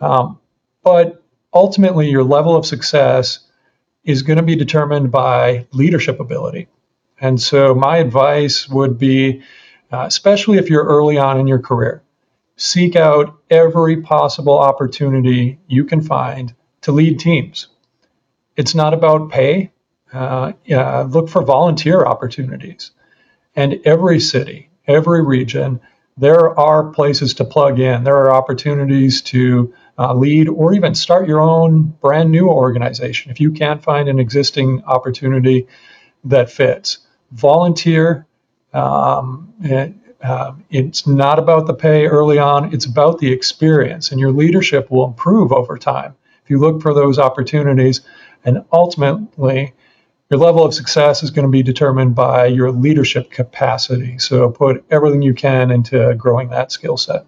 Um, 0.00 0.38
but 0.82 1.22
ultimately, 1.52 2.08
your 2.08 2.24
level 2.24 2.56
of 2.56 2.64
success 2.64 3.40
is 4.04 4.22
going 4.22 4.38
to 4.38 4.42
be 4.42 4.56
determined 4.56 5.10
by 5.10 5.66
leadership 5.72 6.20
ability. 6.20 6.68
And 7.20 7.40
so, 7.40 7.74
my 7.74 7.98
advice 7.98 8.68
would 8.68 8.98
be, 8.98 9.42
uh, 9.92 10.04
especially 10.06 10.58
if 10.58 10.70
you're 10.70 10.84
early 10.84 11.18
on 11.18 11.38
in 11.38 11.46
your 11.46 11.58
career, 11.58 12.02
seek 12.60 12.94
out 12.94 13.38
every 13.48 14.02
possible 14.02 14.58
opportunity 14.58 15.58
you 15.66 15.82
can 15.86 16.02
find 16.02 16.54
to 16.82 16.92
lead 16.92 17.18
teams. 17.18 17.68
It's 18.54 18.74
not 18.74 18.92
about 18.92 19.30
pay. 19.30 19.72
Uh, 20.12 20.52
yeah, 20.66 21.00
look 21.08 21.30
for 21.30 21.42
volunteer 21.42 22.04
opportunities. 22.04 22.90
And 23.56 23.80
every 23.86 24.20
city, 24.20 24.68
every 24.86 25.22
region, 25.24 25.80
there 26.18 26.58
are 26.60 26.90
places 26.90 27.32
to 27.34 27.44
plug 27.46 27.80
in. 27.80 28.04
There 28.04 28.16
are 28.16 28.34
opportunities 28.34 29.22
to 29.22 29.72
uh, 29.98 30.12
lead 30.12 30.48
or 30.48 30.74
even 30.74 30.94
start 30.94 31.26
your 31.26 31.40
own 31.40 31.84
brand 32.02 32.30
new 32.30 32.48
organization 32.48 33.30
if 33.30 33.40
you 33.40 33.52
can't 33.52 33.82
find 33.82 34.06
an 34.06 34.18
existing 34.18 34.84
opportunity 34.84 35.66
that 36.24 36.50
fits. 36.50 36.98
Volunteer. 37.32 38.26
Um, 38.74 39.54
uh, 40.22 40.52
it's 40.70 41.06
not 41.06 41.38
about 41.38 41.66
the 41.66 41.74
pay 41.74 42.06
early 42.06 42.38
on, 42.38 42.72
it's 42.74 42.86
about 42.86 43.18
the 43.18 43.32
experience, 43.32 44.10
and 44.10 44.20
your 44.20 44.32
leadership 44.32 44.90
will 44.90 45.06
improve 45.06 45.52
over 45.52 45.78
time 45.78 46.14
if 46.44 46.50
you 46.50 46.58
look 46.58 46.82
for 46.82 46.92
those 46.92 47.18
opportunities. 47.18 48.02
And 48.44 48.64
ultimately, 48.72 49.74
your 50.30 50.38
level 50.40 50.64
of 50.64 50.74
success 50.74 51.22
is 51.22 51.30
going 51.30 51.46
to 51.46 51.50
be 51.50 51.62
determined 51.62 52.14
by 52.14 52.46
your 52.46 52.70
leadership 52.70 53.30
capacity. 53.30 54.18
So 54.18 54.50
put 54.50 54.84
everything 54.90 55.22
you 55.22 55.34
can 55.34 55.70
into 55.70 56.14
growing 56.14 56.50
that 56.50 56.70
skill 56.70 56.96
set. 56.96 57.26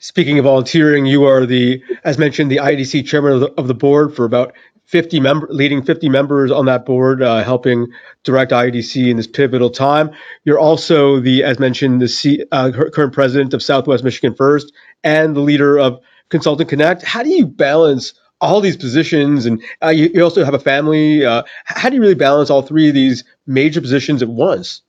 Speaking 0.00 0.38
of 0.38 0.44
volunteering, 0.44 1.06
you 1.06 1.24
are 1.24 1.44
the, 1.44 1.82
as 2.04 2.18
mentioned, 2.18 2.52
the 2.52 2.58
IEDC 2.58 3.04
chairman 3.04 3.32
of 3.32 3.40
the, 3.40 3.50
of 3.54 3.66
the 3.66 3.74
board 3.74 4.14
for 4.14 4.24
about 4.24 4.54
50 4.88 5.20
member, 5.20 5.46
leading 5.50 5.82
50 5.82 6.08
members 6.08 6.50
on 6.50 6.64
that 6.64 6.86
board, 6.86 7.22
uh, 7.22 7.44
helping 7.44 7.88
direct 8.24 8.52
IEDC 8.52 9.10
in 9.10 9.18
this 9.18 9.26
pivotal 9.26 9.68
time. 9.68 10.10
You're 10.44 10.58
also 10.58 11.20
the, 11.20 11.44
as 11.44 11.58
mentioned, 11.58 12.00
the 12.00 12.08
C, 12.08 12.42
uh, 12.50 12.70
current 12.70 13.12
president 13.12 13.52
of 13.52 13.62
Southwest 13.62 14.02
Michigan 14.02 14.34
First 14.34 14.72
and 15.04 15.36
the 15.36 15.40
leader 15.40 15.78
of 15.78 16.00
Consultant 16.30 16.70
Connect. 16.70 17.02
How 17.02 17.22
do 17.22 17.28
you 17.28 17.46
balance 17.46 18.14
all 18.40 18.62
these 18.62 18.78
positions, 18.78 19.44
and 19.44 19.62
uh, 19.82 19.88
you, 19.88 20.10
you, 20.14 20.22
also 20.22 20.42
have 20.42 20.54
a 20.54 20.58
family. 20.58 21.22
Uh, 21.22 21.42
how 21.64 21.90
do 21.90 21.96
you 21.96 22.00
really 22.00 22.14
balance 22.14 22.48
all 22.48 22.62
three 22.62 22.88
of 22.88 22.94
these 22.94 23.24
major 23.46 23.82
positions 23.82 24.22
at 24.22 24.28
once? 24.28 24.80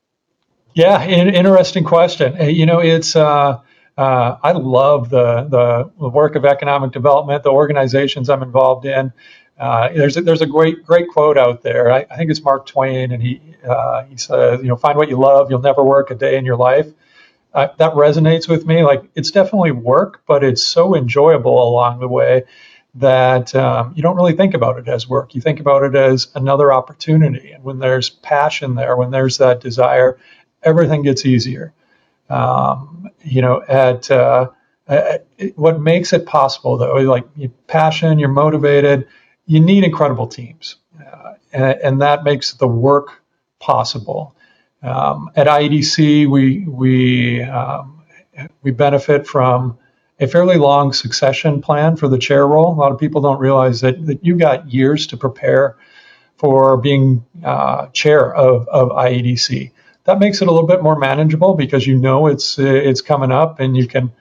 Yeah, 0.75 1.03
interesting 1.05 1.83
question. 1.83 2.37
You 2.55 2.65
know, 2.65 2.79
it's 2.79 3.15
uh, 3.15 3.59
uh, 3.99 4.37
I 4.41 4.53
love 4.53 5.09
the, 5.09 5.91
the 5.97 6.07
work 6.07 6.35
of 6.35 6.45
economic 6.45 6.93
development, 6.93 7.43
the 7.43 7.51
organizations 7.51 8.29
I'm 8.29 8.41
involved 8.41 8.85
in. 8.85 9.11
Uh, 9.59 9.89
there's 9.93 10.15
a, 10.15 10.21
there's 10.21 10.41
a 10.41 10.45
great 10.45 10.85
great 10.85 11.09
quote 11.09 11.37
out 11.37 11.61
there. 11.63 11.91
I, 11.91 12.05
I 12.09 12.17
think 12.17 12.31
it's 12.31 12.41
Mark 12.41 12.65
Twain, 12.65 13.11
and 13.11 13.21
he 13.21 13.41
uh, 13.67 14.05
he 14.05 14.17
says, 14.17 14.61
you 14.61 14.67
know, 14.67 14.77
find 14.77 14.97
what 14.97 15.09
you 15.09 15.19
love. 15.19 15.49
You'll 15.49 15.61
never 15.61 15.83
work 15.83 16.11
a 16.11 16.15
day 16.15 16.37
in 16.37 16.45
your 16.45 16.55
life. 16.55 16.87
that 17.53 17.77
resonates 17.79 18.47
with 18.47 18.65
me. 18.65 18.83
Like 18.83 19.03
it's 19.15 19.31
definitely 19.31 19.71
work, 19.71 20.21
but 20.25 20.43
it's 20.43 20.63
so 20.63 20.95
enjoyable 20.95 21.61
along 21.61 21.99
the 21.99 22.07
way 22.07 22.45
that 22.95 23.53
um, 23.55 23.93
you 23.95 24.01
don't 24.01 24.15
really 24.15 24.35
think 24.35 24.53
about 24.53 24.79
it 24.79 24.87
as 24.87 25.07
work. 25.07 25.35
You 25.35 25.41
think 25.41 25.59
about 25.59 25.83
it 25.83 25.95
as 25.95 26.27
another 26.35 26.73
opportunity. 26.73 27.51
And 27.51 27.63
when 27.63 27.79
there's 27.79 28.09
passion 28.09 28.75
there, 28.75 28.95
when 28.95 29.11
there's 29.11 29.37
that 29.37 29.61
desire, 29.61 30.17
everything 30.63 31.03
gets 31.03 31.25
easier. 31.25 31.73
Um, 32.29 33.09
you 33.23 33.41
know, 33.41 33.63
at, 33.67 34.09
uh, 34.09 34.49
at, 34.87 35.27
what 35.55 35.79
makes 35.79 36.13
it 36.13 36.25
possible 36.25 36.77
though, 36.77 36.95
like 36.95 37.25
passion, 37.67 38.19
you're 38.19 38.29
motivated, 38.29 39.07
you 39.49 39.59
need 39.59 39.83
incredible 39.83 40.27
teams, 40.27 40.75
uh, 41.03 41.33
and, 41.51 41.63
and, 41.81 42.01
that 42.01 42.23
makes 42.23 42.53
the 42.53 42.67
work 42.67 43.23
possible. 43.59 44.35
Um, 44.83 45.31
at 45.35 45.47
IEDC, 45.47 46.29
we 46.29 46.65
we 46.67 47.41
um, 47.41 48.03
we 48.61 48.69
benefit 48.69 49.25
from 49.25 49.79
a 50.19 50.27
fairly 50.27 50.57
long 50.57 50.93
succession 50.93 51.63
plan 51.63 51.95
for 51.95 52.07
the 52.07 52.19
chair 52.19 52.45
role. 52.47 52.71
A 52.71 52.75
lot 52.75 52.91
of 52.91 52.99
people 52.99 53.21
don't 53.21 53.39
realize 53.39 53.81
that, 53.81 54.05
that 54.05 54.23
you 54.23 54.37
got 54.37 54.71
years 54.71 55.07
to 55.07 55.17
prepare 55.17 55.77
for 56.37 56.77
being 56.77 57.25
uh, 57.43 57.87
chair 57.87 58.33
of, 58.35 58.67
of 58.67 58.89
IEDC. 58.89 59.71
That 60.03 60.19
makes 60.19 60.43
it 60.43 60.47
a 60.47 60.51
little 60.51 60.67
bit 60.67 60.83
more 60.83 60.97
manageable 60.97 61.55
because 61.55 61.87
you 61.87 61.95
know 61.95 62.27
it's 62.27 62.59
it's 62.59 63.01
coming 63.01 63.31
up 63.31 63.59
and 63.59 63.75
you 63.75 63.87
can 63.87 64.11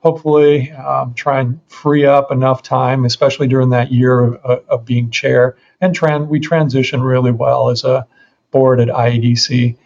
hopefully 0.00 0.70
um, 0.72 1.14
try 1.14 1.40
and 1.40 1.60
free 1.68 2.06
up 2.06 2.30
enough 2.30 2.62
time, 2.62 3.04
especially 3.04 3.48
during 3.48 3.70
that 3.70 3.92
year 3.92 4.34
of, 4.34 4.64
of 4.68 4.84
being 4.84 5.10
chair. 5.10 5.56
And 5.80 6.28
we 6.28 6.40
transition 6.40 7.02
really 7.02 7.32
well 7.32 7.70
as 7.70 7.84
a 7.84 8.06
board 8.50 8.80
at 8.80 8.88
IEDC. 8.88 9.76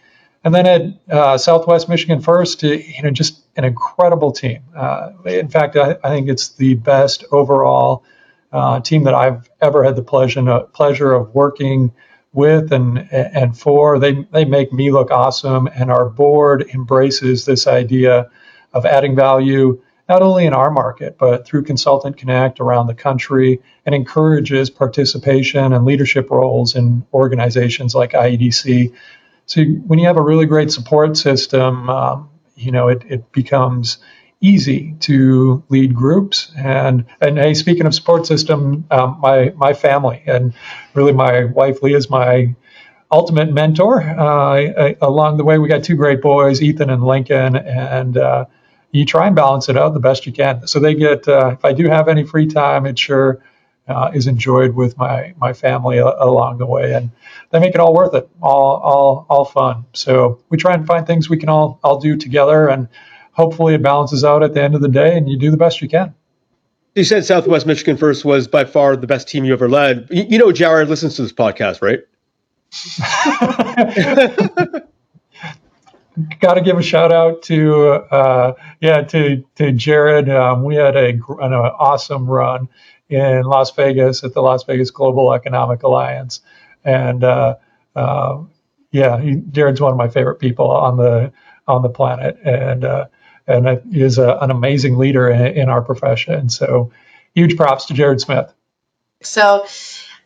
And 0.43 0.55
then 0.55 0.65
at 0.65 1.13
uh, 1.13 1.37
Southwest 1.37 1.87
Michigan 1.87 2.21
First, 2.21 2.63
you 2.63 3.03
know, 3.03 3.11
just 3.11 3.43
an 3.55 3.63
incredible 3.63 4.31
team. 4.31 4.63
Uh, 4.75 5.11
in 5.25 5.49
fact, 5.49 5.75
I, 5.75 5.97
I, 6.03 6.09
think 6.09 6.29
it's 6.29 6.49
the 6.49 6.75
best 6.75 7.23
overall 7.31 8.03
uh, 8.51 8.79
team 8.79 9.03
that 9.03 9.13
I've 9.13 9.49
ever 9.61 9.83
had 9.83 9.95
the 9.95 10.01
pleasure 10.01 10.61
pleasure 10.73 11.13
of 11.13 11.33
working 11.35 11.93
with 12.33 12.71
and 12.71 13.07
and 13.11 13.57
for. 13.57 13.99
They 13.99 14.25
they 14.31 14.45
make 14.45 14.73
me 14.73 14.91
look 14.91 15.11
awesome, 15.11 15.67
and 15.67 15.91
our 15.91 16.09
board 16.09 16.63
embraces 16.73 17.45
this 17.45 17.67
idea 17.67 18.29
of 18.73 18.85
adding 18.85 19.15
value 19.15 19.81
not 20.11 20.21
only 20.21 20.45
in 20.45 20.53
our 20.53 20.71
market 20.71 21.17
but 21.17 21.45
through 21.45 21.63
Consultant 21.63 22.17
Connect 22.17 22.59
around 22.59 22.87
the 22.87 22.95
country, 22.95 23.61
and 23.85 23.95
encourages 23.95 24.69
participation 24.69 25.73
and 25.73 25.85
leadership 25.85 26.29
roles 26.29 26.75
in 26.75 27.05
organizations 27.13 27.95
like 27.95 28.11
IEDC 28.11 28.93
so 29.51 29.63
when 29.63 29.99
you 29.99 30.07
have 30.07 30.17
a 30.17 30.21
really 30.21 30.45
great 30.45 30.71
support 30.71 31.17
system, 31.17 31.89
um, 31.89 32.29
you 32.55 32.71
know, 32.71 32.87
it, 32.87 33.03
it 33.09 33.31
becomes 33.33 33.97
easy 34.39 34.95
to 35.01 35.61
lead 35.69 35.93
groups. 35.93 36.51
And 36.57 37.05
and 37.19 37.37
hey, 37.37 37.53
speaking 37.53 37.85
of 37.85 37.93
support 37.93 38.25
system, 38.25 38.85
um, 38.91 39.19
my 39.21 39.53
my 39.57 39.73
family 39.73 40.23
and 40.25 40.53
really 40.93 41.11
my 41.11 41.45
wife 41.45 41.83
Leah 41.83 41.97
is 41.97 42.09
my 42.09 42.55
ultimate 43.11 43.51
mentor. 43.51 44.01
Uh, 44.01 44.53
I, 44.55 44.95
along 45.01 45.37
the 45.37 45.43
way, 45.43 45.57
we 45.57 45.67
got 45.67 45.83
two 45.83 45.97
great 45.97 46.21
boys, 46.21 46.61
Ethan 46.61 46.89
and 46.89 47.03
Lincoln, 47.03 47.57
and 47.57 48.17
uh, 48.17 48.45
you 48.91 49.05
try 49.05 49.27
and 49.27 49.35
balance 49.35 49.69
it 49.69 49.77
out 49.77 49.93
the 49.93 49.99
best 49.99 50.25
you 50.25 50.33
can. 50.33 50.67
So 50.67 50.79
they 50.79 50.93
get. 50.95 51.27
Uh, 51.27 51.51
if 51.53 51.65
I 51.65 51.73
do 51.73 51.87
have 51.87 52.07
any 52.07 52.23
free 52.23 52.47
time, 52.47 52.85
it 52.85 52.99
sure 52.99 53.43
uh, 53.87 54.11
is 54.13 54.27
enjoyed 54.27 54.75
with 54.75 54.97
my 54.97 55.33
my 55.37 55.53
family 55.53 55.97
along 55.97 56.57
the 56.57 56.65
way, 56.65 56.93
and 56.93 57.11
they 57.49 57.59
make 57.59 57.73
it 57.73 57.79
all 57.79 57.93
worth 57.93 58.13
it, 58.13 58.29
all 58.41 58.77
all 58.77 59.25
all 59.29 59.45
fun. 59.45 59.85
So 59.93 60.41
we 60.49 60.57
try 60.57 60.73
and 60.73 60.85
find 60.85 61.07
things 61.07 61.29
we 61.29 61.37
can 61.37 61.49
all 61.49 61.79
all 61.83 61.99
do 61.99 62.17
together, 62.17 62.67
and 62.67 62.87
hopefully 63.31 63.75
it 63.75 63.81
balances 63.81 64.23
out 64.23 64.43
at 64.43 64.53
the 64.53 64.61
end 64.61 64.75
of 64.75 64.81
the 64.81 64.89
day, 64.89 65.17
and 65.17 65.29
you 65.29 65.37
do 65.37 65.51
the 65.51 65.57
best 65.57 65.81
you 65.81 65.89
can. 65.89 66.13
You 66.95 67.05
said 67.05 67.23
Southwest 67.23 67.65
Michigan 67.65 67.95
First 67.95 68.25
was 68.25 68.49
by 68.49 68.65
far 68.65 68.97
the 68.97 69.07
best 69.07 69.29
team 69.29 69.45
you 69.45 69.53
ever 69.53 69.69
led. 69.69 70.07
You 70.11 70.37
know, 70.37 70.51
Jared 70.51 70.89
listens 70.89 71.15
to 71.15 71.21
this 71.21 71.31
podcast, 71.31 71.81
right? 71.81 72.01
Got 76.39 76.55
to 76.55 76.61
give 76.61 76.77
a 76.77 76.83
shout 76.83 77.11
out 77.11 77.43
to 77.43 77.85
uh, 77.85 78.53
yeah 78.79 79.01
to 79.01 79.43
to 79.55 79.71
Jared. 79.71 80.29
Um, 80.29 80.63
we 80.63 80.75
had 80.75 80.95
a 80.95 81.09
an 81.09 81.53
awesome 81.53 82.25
run 82.25 82.69
in 83.09 83.43
Las 83.43 83.71
Vegas 83.71 84.23
at 84.23 84.33
the 84.33 84.41
Las 84.41 84.63
Vegas 84.63 84.91
Global 84.91 85.33
Economic 85.33 85.83
Alliance, 85.83 86.41
and 86.83 87.23
uh, 87.23 87.55
uh, 87.95 88.39
yeah, 88.91 89.19
he, 89.19 89.35
Jared's 89.35 89.81
one 89.81 89.91
of 89.91 89.97
my 89.97 90.09
favorite 90.09 90.39
people 90.39 90.69
on 90.69 90.97
the 90.97 91.31
on 91.67 91.81
the 91.81 91.89
planet, 91.89 92.37
and 92.43 92.83
uh, 92.83 93.05
and 93.47 93.81
is 93.95 94.17
a, 94.17 94.37
an 94.41 94.51
amazing 94.51 94.97
leader 94.97 95.29
in, 95.29 95.57
in 95.57 95.69
our 95.69 95.81
profession. 95.81 96.49
So, 96.49 96.91
huge 97.33 97.57
props 97.57 97.85
to 97.85 97.93
Jared 97.93 98.21
Smith. 98.21 98.51
So, 99.21 99.65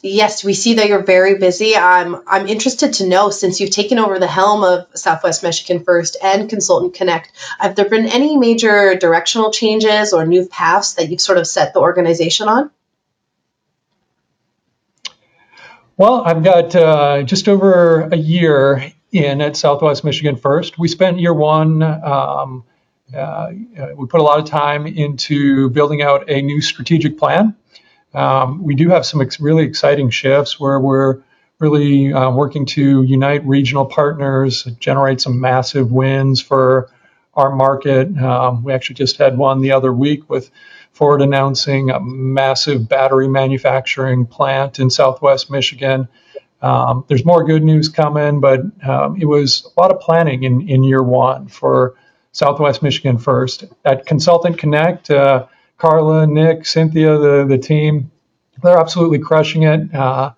yes, 0.05 0.43
we 0.43 0.53
see 0.53 0.75
that 0.75 0.87
you're 0.87 1.03
very 1.03 1.37
busy. 1.37 1.75
I'm 1.75 2.21
I'm 2.27 2.47
interested 2.47 2.93
to 2.93 3.07
know 3.07 3.29
since 3.29 3.59
you've 3.59 3.71
taken 3.71 3.99
over 3.99 4.19
the 4.19 4.27
helm 4.27 4.63
of 4.63 4.87
Southwest 4.93 5.43
Michigan 5.43 5.83
First 5.83 6.17
and 6.21 6.49
Consultant 6.49 6.93
Connect, 6.93 7.31
have 7.59 7.75
there 7.75 7.89
been 7.89 8.05
any 8.07 8.37
major 8.37 8.95
directional 8.95 9.51
changes 9.51 10.13
or 10.13 10.25
new 10.25 10.47
paths 10.47 10.95
that 10.95 11.09
you've 11.09 11.21
sort 11.21 11.37
of 11.37 11.47
set 11.47 11.73
the 11.73 11.79
organization 11.79 12.47
on? 12.47 12.71
Well, 15.97 16.23
I've 16.25 16.43
got 16.43 16.75
uh, 16.75 17.23
just 17.23 17.47
over 17.47 18.01
a 18.01 18.17
year 18.17 18.91
in 19.11 19.41
at 19.41 19.55
Southwest 19.55 20.03
Michigan 20.03 20.35
First. 20.35 20.77
We 20.77 20.87
spent 20.87 21.19
year 21.19 21.33
one. 21.33 21.81
Um, 21.81 22.65
uh, 23.15 23.51
we 23.95 24.07
put 24.07 24.19
a 24.19 24.23
lot 24.23 24.39
of 24.39 24.45
time 24.45 24.87
into 24.87 25.69
building 25.69 26.01
out 26.01 26.29
a 26.29 26.41
new 26.41 26.59
strategic 26.59 27.17
plan. 27.17 27.55
Um, 28.15 28.63
we 28.63 28.75
do 28.75 28.89
have 28.89 29.05
some 29.05 29.21
ex- 29.21 29.39
really 29.39 29.63
exciting 29.63 30.09
shifts 30.09 30.59
where 30.59 30.79
we're 30.79 31.21
really 31.59 32.13
uh, 32.13 32.31
working 32.31 32.65
to 32.65 33.03
unite 33.03 33.45
regional 33.45 33.85
partners, 33.85 34.63
generate 34.79 35.21
some 35.21 35.39
massive 35.39 35.91
wins 35.91 36.41
for 36.41 36.89
our 37.33 37.53
market. 37.53 38.15
Um, 38.17 38.63
we 38.63 38.73
actually 38.73 38.95
just 38.95 39.17
had 39.17 39.37
one 39.37 39.61
the 39.61 39.71
other 39.71 39.91
week 39.91 40.29
with 40.29 40.49
Ford 40.91 41.21
announcing 41.21 41.89
a 41.89 41.99
massive 41.99 42.87
battery 42.87 43.27
manufacturing 43.27 44.25
plant 44.25 44.79
in 44.79 44.89
Southwest 44.89 45.51
Michigan. 45.51 46.07
Um, 46.61 47.03
there's 47.07 47.25
more 47.25 47.43
good 47.43 47.63
news 47.63 47.89
coming, 47.89 48.39
but 48.39 48.61
um, 48.87 49.17
it 49.19 49.25
was 49.25 49.69
a 49.75 49.81
lot 49.81 49.91
of 49.91 49.99
planning 49.99 50.43
in, 50.43 50.67
in 50.69 50.83
year 50.83 51.03
one 51.03 51.47
for 51.47 51.95
Southwest 52.31 52.81
Michigan 52.81 53.17
first. 53.17 53.65
At 53.83 54.05
Consultant 54.05 54.57
Connect, 54.57 55.11
uh, 55.11 55.47
Carla, 55.77 56.25
Nick, 56.27 56.65
Cynthia, 56.65 57.17
the, 57.17 57.45
the 57.47 57.57
team, 57.57 58.11
they're 58.63 58.77
absolutely 58.77 59.19
crushing 59.19 59.63
it. 59.63 59.93
Uh, 59.93 60.33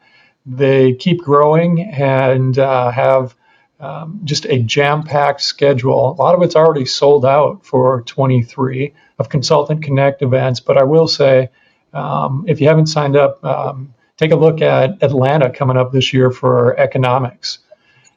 they 0.46 0.94
keep 0.94 1.22
growing 1.22 1.82
and 1.82 2.58
uh, 2.58 2.90
have 2.90 3.36
um, 3.80 4.22
just 4.24 4.46
a 4.46 4.60
jam-packed 4.60 5.42
schedule. 5.42 6.12
A 6.12 6.16
lot 6.16 6.36
of 6.36 6.42
it's 6.42 6.56
already 6.56 6.86
sold 6.86 7.26
out 7.26 7.66
for 7.66 8.02
23 8.04 8.94
of 9.20 9.30
Consultant 9.30 9.84
Connect 9.84 10.22
events, 10.22 10.60
but 10.60 10.78
I 10.78 10.84
will 10.84 11.08
say, 11.08 11.50
um, 11.94 12.46
if 12.48 12.60
you 12.60 12.68
haven't 12.68 12.88
signed 12.88 13.16
up, 13.16 13.44
um, 13.44 13.94
take 14.18 14.32
a 14.32 14.36
look 14.36 14.62
at 14.62 15.04
Atlanta 15.04 15.50
coming 15.52 15.78
up 15.78 15.92
this 15.92 16.12
year 16.14 16.32
for 16.32 16.76
Economix. 16.80 17.60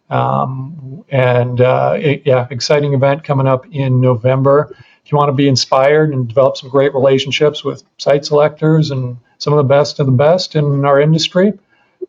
Um, 0.08 1.04
and 1.08 1.60
uh, 1.60 1.96
it, 1.98 2.22
yeah, 2.24 2.46
exciting 2.50 2.94
event 2.94 3.22
coming 3.22 3.46
up 3.46 3.66
in 3.70 4.00
November. 4.00 4.74
You 5.10 5.18
want 5.18 5.28
to 5.28 5.34
be 5.34 5.48
inspired 5.48 6.12
and 6.12 6.28
develop 6.28 6.56
some 6.56 6.70
great 6.70 6.94
relationships 6.94 7.64
with 7.64 7.82
site 7.98 8.24
selectors 8.24 8.90
and 8.90 9.16
some 9.38 9.52
of 9.52 9.56
the 9.56 9.64
best 9.64 10.00
of 10.00 10.06
the 10.06 10.12
best 10.12 10.54
in 10.54 10.84
our 10.84 11.00
industry, 11.00 11.52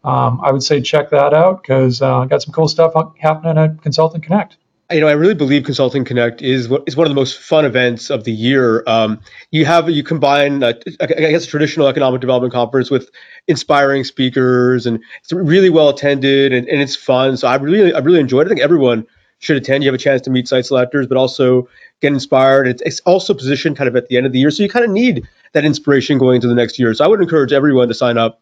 um, 0.03 0.41
I 0.43 0.51
would 0.51 0.63
say 0.63 0.81
check 0.81 1.09
that 1.11 1.33
out 1.33 1.61
because 1.61 2.01
uh, 2.01 2.25
got 2.25 2.41
some 2.41 2.53
cool 2.53 2.67
stuff 2.67 2.93
happening 3.19 3.57
at 3.57 3.81
Consultant 3.81 4.23
Connect 4.23 4.57
you 4.93 4.99
know, 4.99 5.07
I 5.07 5.13
really 5.13 5.33
believe 5.33 5.63
Consulting 5.63 6.05
Connect 6.05 6.41
is 6.41 6.67
what 6.67 6.83
is 6.85 6.95
one 6.95 7.05
of 7.05 7.11
the 7.11 7.15
most 7.15 7.39
fun 7.39 7.65
events 7.65 8.09
of 8.09 8.23
the 8.23 8.31
year. 8.31 8.83
Um, 8.87 9.19
you 9.51 9.65
have 9.65 9.89
you 9.89 10.03
combine, 10.03 10.63
uh, 10.63 10.73
I 10.99 11.05
guess, 11.05 11.45
a 11.45 11.47
traditional 11.47 11.87
economic 11.87 12.21
development 12.21 12.53
conference 12.53 12.91
with 12.91 13.09
inspiring 13.47 14.03
speakers, 14.03 14.85
and 14.85 14.99
it's 15.21 15.31
really 15.31 15.69
well 15.69 15.89
attended 15.89 16.53
and, 16.53 16.67
and 16.67 16.81
it's 16.81 16.95
fun. 16.95 17.37
So 17.37 17.47
I 17.47 17.55
really, 17.55 17.93
I 17.93 17.99
really 17.99 18.19
enjoyed. 18.19 18.47
it. 18.47 18.49
I 18.49 18.53
think 18.53 18.61
everyone 18.61 19.07
should 19.41 19.57
attend. 19.57 19.83
You 19.83 19.89
have 19.89 19.95
a 19.95 20.03
chance 20.03 20.21
to 20.21 20.29
meet 20.29 20.47
site 20.47 20.65
selectors, 20.65 21.07
but 21.07 21.17
also 21.17 21.67
get 21.99 22.13
inspired. 22.13 22.67
It's, 22.67 22.81
it's 22.83 22.99
also 23.01 23.33
positioned 23.33 23.75
kind 23.75 23.87
of 23.87 23.95
at 23.95 24.07
the 24.07 24.15
end 24.15 24.25
of 24.25 24.31
the 24.31 24.39
year, 24.39 24.51
so 24.51 24.63
you 24.63 24.69
kind 24.69 24.85
of 24.85 24.91
need 24.91 25.27
that 25.53 25.65
inspiration 25.65 26.17
going 26.17 26.35
into 26.35 26.47
the 26.47 26.55
next 26.55 26.79
year. 26.79 26.93
So 26.93 27.03
I 27.03 27.07
would 27.07 27.21
encourage 27.21 27.51
everyone 27.51 27.89
to 27.89 27.93
sign 27.93 28.17
up 28.17 28.39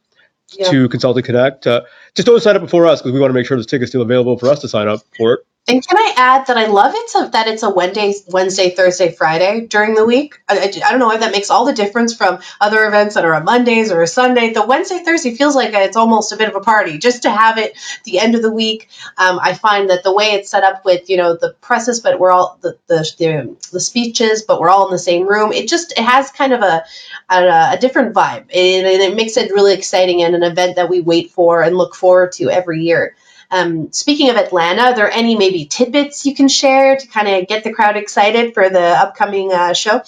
yeah. 0.51 0.69
to 0.69 0.89
Consulting 0.89 1.23
Connect. 1.23 1.65
Uh, 1.65 1.81
just 2.13 2.25
don't 2.25 2.41
sign 2.41 2.55
up 2.55 2.61
before 2.61 2.85
us 2.85 3.01
because 3.01 3.13
we 3.13 3.19
want 3.19 3.29
to 3.29 3.33
make 3.33 3.47
sure 3.47 3.57
this 3.57 3.65
ticket's 3.65 3.91
still 3.91 4.01
available 4.01 4.37
for 4.37 4.49
us 4.49 4.59
to 4.59 4.67
sign 4.67 4.87
up 4.87 5.01
for 5.17 5.33
it. 5.33 5.39
And 5.69 5.87
can 5.87 5.97
I 5.97 6.13
add 6.17 6.47
that 6.47 6.57
I 6.57 6.65
love 6.65 6.93
it 6.95 7.09
so 7.11 7.27
that 7.27 7.47
it's 7.47 7.61
a 7.61 7.69
Wednesday, 7.69 8.15
Wednesday, 8.27 8.71
Thursday, 8.71 9.11
Friday 9.11 9.67
during 9.67 9.93
the 9.93 10.03
week. 10.03 10.41
I, 10.49 10.57
I, 10.57 10.63
I, 10.63 10.89
don't 10.89 10.99
know 10.99 11.11
if 11.11 11.19
that 11.19 11.31
makes 11.31 11.51
all 11.51 11.63
the 11.63 11.73
difference 11.73 12.15
from 12.15 12.39
other 12.59 12.87
events 12.87 13.13
that 13.13 13.23
are 13.23 13.35
on 13.35 13.45
Mondays 13.45 13.91
or 13.91 14.01
a 14.01 14.07
Sunday. 14.07 14.51
The 14.51 14.65
Wednesday, 14.65 15.03
Thursday 15.05 15.35
feels 15.35 15.55
like 15.55 15.71
it's 15.75 15.95
almost 15.95 16.33
a 16.33 16.37
bit 16.37 16.49
of 16.49 16.55
a 16.55 16.61
party 16.61 16.97
just 16.97 17.21
to 17.23 17.29
have 17.29 17.59
it 17.59 17.77
the 18.03 18.19
end 18.19 18.33
of 18.33 18.41
the 18.41 18.51
week. 18.51 18.89
Um, 19.19 19.39
I 19.39 19.53
find 19.53 19.91
that 19.91 20.03
the 20.03 20.11
way 20.11 20.31
it's 20.31 20.49
set 20.49 20.63
up 20.63 20.85
with 20.85 21.07
you 21.07 21.17
know 21.17 21.35
the 21.35 21.53
presses, 21.61 21.99
but 21.99 22.19
we're 22.19 22.31
all 22.31 22.57
the 22.61 22.75
the, 22.87 23.07
the, 23.19 23.69
the 23.71 23.79
speeches, 23.79 24.41
but 24.41 24.59
we're 24.59 24.69
all 24.69 24.87
in 24.87 24.91
the 24.91 24.97
same 24.97 25.27
room. 25.27 25.53
It 25.53 25.69
just 25.69 25.91
it 25.91 26.03
has 26.03 26.31
kind 26.31 26.51
of 26.53 26.61
a 26.63 26.83
a, 27.29 27.73
a 27.73 27.77
different 27.79 28.15
vibe, 28.15 28.47
and, 28.55 28.87
and 28.87 29.01
it 29.03 29.15
makes 29.15 29.37
it 29.37 29.51
really 29.51 29.75
exciting 29.75 30.23
and 30.23 30.33
an 30.33 30.41
event 30.41 30.77
that 30.77 30.89
we 30.89 30.99
wait 31.01 31.29
for 31.29 31.61
and 31.61 31.77
look 31.77 31.93
forward 31.93 32.31
to 32.33 32.49
every 32.49 32.81
year. 32.81 33.15
Um, 33.51 33.91
speaking 33.91 34.29
of 34.29 34.35
Atlanta, 34.35 34.83
are 34.83 34.95
there 34.95 35.11
any 35.11 35.35
maybe 35.35 35.65
tidbits 35.65 36.25
you 36.25 36.35
can 36.35 36.47
share 36.47 36.97
to 36.97 37.07
kind 37.07 37.27
of 37.27 37.47
get 37.47 37.63
the 37.63 37.73
crowd 37.73 37.97
excited 37.97 38.53
for 38.53 38.69
the 38.69 38.79
upcoming 38.79 39.51
uh, 39.51 39.73
show? 39.73 40.03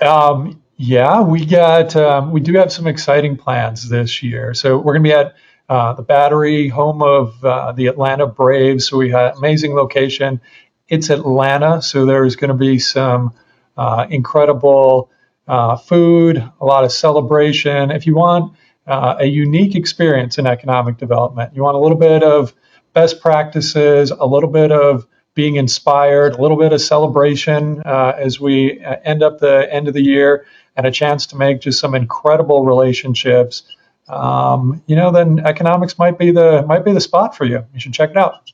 Um, 0.00 0.62
yeah, 0.76 1.20
we 1.20 1.44
got 1.44 1.94
um, 1.94 2.32
we 2.32 2.40
do 2.40 2.54
have 2.54 2.72
some 2.72 2.86
exciting 2.86 3.36
plans 3.36 3.88
this 3.88 4.22
year. 4.22 4.54
So 4.54 4.78
we're 4.78 4.94
going 4.94 5.04
to 5.04 5.08
be 5.08 5.12
at 5.12 5.34
uh, 5.68 5.92
the 5.92 6.02
Battery, 6.02 6.68
home 6.68 7.02
of 7.02 7.44
uh, 7.44 7.72
the 7.72 7.86
Atlanta 7.86 8.26
Braves. 8.26 8.88
So 8.88 8.96
we 8.96 9.10
have 9.10 9.36
amazing 9.36 9.74
location. 9.74 10.40
It's 10.88 11.10
Atlanta, 11.10 11.82
so 11.82 12.06
there's 12.06 12.34
going 12.34 12.48
to 12.48 12.56
be 12.56 12.80
some 12.80 13.34
uh, 13.76 14.06
incredible 14.10 15.10
uh, 15.46 15.76
food, 15.76 16.38
a 16.60 16.64
lot 16.64 16.84
of 16.84 16.90
celebration. 16.90 17.92
If 17.92 18.06
you 18.06 18.16
want 18.16 18.56
uh, 18.86 19.16
a 19.18 19.26
unique 19.26 19.74
experience 19.74 20.38
in 20.38 20.46
economic 20.46 20.96
development. 20.96 21.54
You 21.54 21.62
want 21.62 21.76
a 21.76 21.80
little 21.80 21.98
bit 21.98 22.22
of 22.22 22.54
best 22.92 23.20
practices, 23.20 24.10
a 24.10 24.26
little 24.26 24.50
bit 24.50 24.72
of 24.72 25.06
being 25.34 25.56
inspired, 25.56 26.34
a 26.34 26.42
little 26.42 26.56
bit 26.56 26.72
of 26.72 26.80
celebration 26.80 27.82
uh, 27.84 28.14
as 28.16 28.40
we 28.40 28.82
uh, 28.82 28.96
end 29.04 29.22
up 29.22 29.38
the 29.38 29.72
end 29.72 29.88
of 29.88 29.94
the 29.94 30.02
year, 30.02 30.46
and 30.76 30.86
a 30.86 30.90
chance 30.90 31.26
to 31.26 31.36
make 31.36 31.60
just 31.60 31.78
some 31.78 31.94
incredible 31.94 32.64
relationships. 32.64 33.62
Um, 34.08 34.82
you 34.86 34.96
know, 34.96 35.12
then 35.12 35.38
Economix 35.38 35.98
might 35.98 36.18
be 36.18 36.32
the 36.32 36.64
might 36.66 36.84
be 36.84 36.92
the 36.92 37.00
spot 37.00 37.36
for 37.36 37.44
you. 37.44 37.64
You 37.72 37.80
should 37.80 37.94
check 37.94 38.10
it 38.10 38.16
out. 38.16 38.50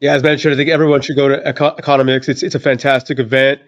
Yeah, 0.00 0.14
as 0.14 0.22
mentioned, 0.22 0.54
I 0.54 0.56
think 0.56 0.70
everyone 0.70 1.00
should 1.02 1.16
go 1.16 1.28
to 1.28 1.48
Eco- 1.48 1.76
Economix. 1.76 2.28
It's 2.28 2.42
it's 2.42 2.54
a 2.54 2.60
fantastic 2.60 3.18
event. 3.18 3.60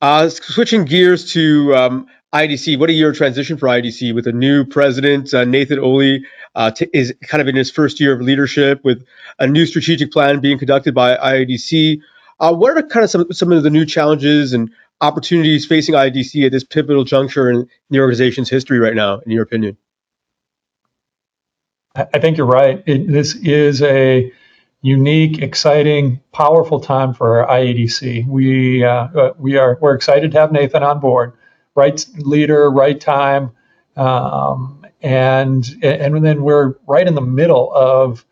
Uh, 0.00 0.28
switching 0.28 0.84
gears 0.84 1.32
to 1.32 1.74
um, 1.74 2.06
IEDC, 2.32 2.78
what 2.78 2.88
a 2.90 2.92
year 2.92 3.10
of 3.10 3.16
transition 3.16 3.56
for 3.56 3.66
IEDC 3.66 4.14
with 4.14 4.26
a 4.28 4.32
new 4.32 4.64
president, 4.64 5.34
uh, 5.34 5.44
Nathan 5.44 5.78
Ohle, 5.80 6.20
uh, 6.54 6.70
t- 6.70 6.88
is 6.92 7.12
kind 7.22 7.42
of 7.42 7.48
in 7.48 7.56
his 7.56 7.72
first 7.72 7.98
year 7.98 8.14
of 8.14 8.20
leadership 8.20 8.80
with 8.84 9.04
a 9.40 9.48
new 9.48 9.66
strategic 9.66 10.12
plan 10.12 10.38
being 10.38 10.56
conducted 10.58 10.94
by 10.94 11.16
IEDC. 11.16 12.00
Uh, 12.38 12.54
what 12.54 12.76
are 12.76 12.82
kind 12.84 13.02
of 13.02 13.10
some, 13.10 13.32
some 13.32 13.50
of 13.50 13.64
the 13.64 13.70
new 13.70 13.84
challenges 13.84 14.52
and 14.52 14.70
opportunities 15.00 15.66
facing 15.66 15.96
IDC 15.96 16.46
at 16.46 16.52
this 16.52 16.62
pivotal 16.62 17.02
juncture 17.02 17.50
in 17.50 17.68
the 17.90 17.98
organization's 17.98 18.48
history 18.48 18.78
right 18.78 18.94
now, 18.94 19.18
in 19.18 19.32
your 19.32 19.42
opinion? 19.42 19.76
I 21.96 22.20
think 22.20 22.36
you're 22.36 22.46
right. 22.46 22.80
It, 22.86 23.08
this 23.08 23.34
is 23.34 23.82
a 23.82 24.32
unique, 24.82 25.42
exciting, 25.42 26.20
powerful 26.32 26.78
time 26.78 27.12
for 27.12 27.44
IEDC. 27.44 28.28
We 28.28 28.84
uh, 28.84 28.90
uh, 28.90 29.32
we 29.36 29.56
are 29.56 29.76
we're 29.80 29.96
excited 29.96 30.30
to 30.30 30.38
have 30.38 30.52
Nathan 30.52 30.84
on 30.84 31.00
board 31.00 31.32
right 31.74 32.04
leader, 32.18 32.70
right 32.70 33.00
time, 33.00 33.52
um, 33.96 34.86
and 35.02 35.66
and 35.82 36.24
then 36.24 36.42
we're 36.42 36.74
right 36.86 37.06
in 37.06 37.14
the 37.14 37.20
middle 37.20 37.72
of 37.74 38.24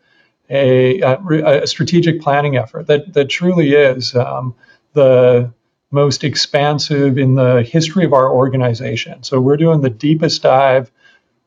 a, 0.49 1.01
a, 1.01 1.63
a 1.63 1.67
strategic 1.67 2.21
planning 2.21 2.57
effort 2.57 2.87
that 2.87 3.13
that 3.13 3.25
truly 3.25 3.73
is 3.73 4.15
um, 4.15 4.55
the 4.93 5.51
most 5.91 6.23
expansive 6.23 7.17
in 7.17 7.35
the 7.35 7.63
history 7.63 8.05
of 8.05 8.13
our 8.13 8.31
organization. 8.31 9.23
So 9.23 9.41
we're 9.41 9.57
doing 9.57 9.81
the 9.81 9.89
deepest 9.89 10.43
dive 10.43 10.91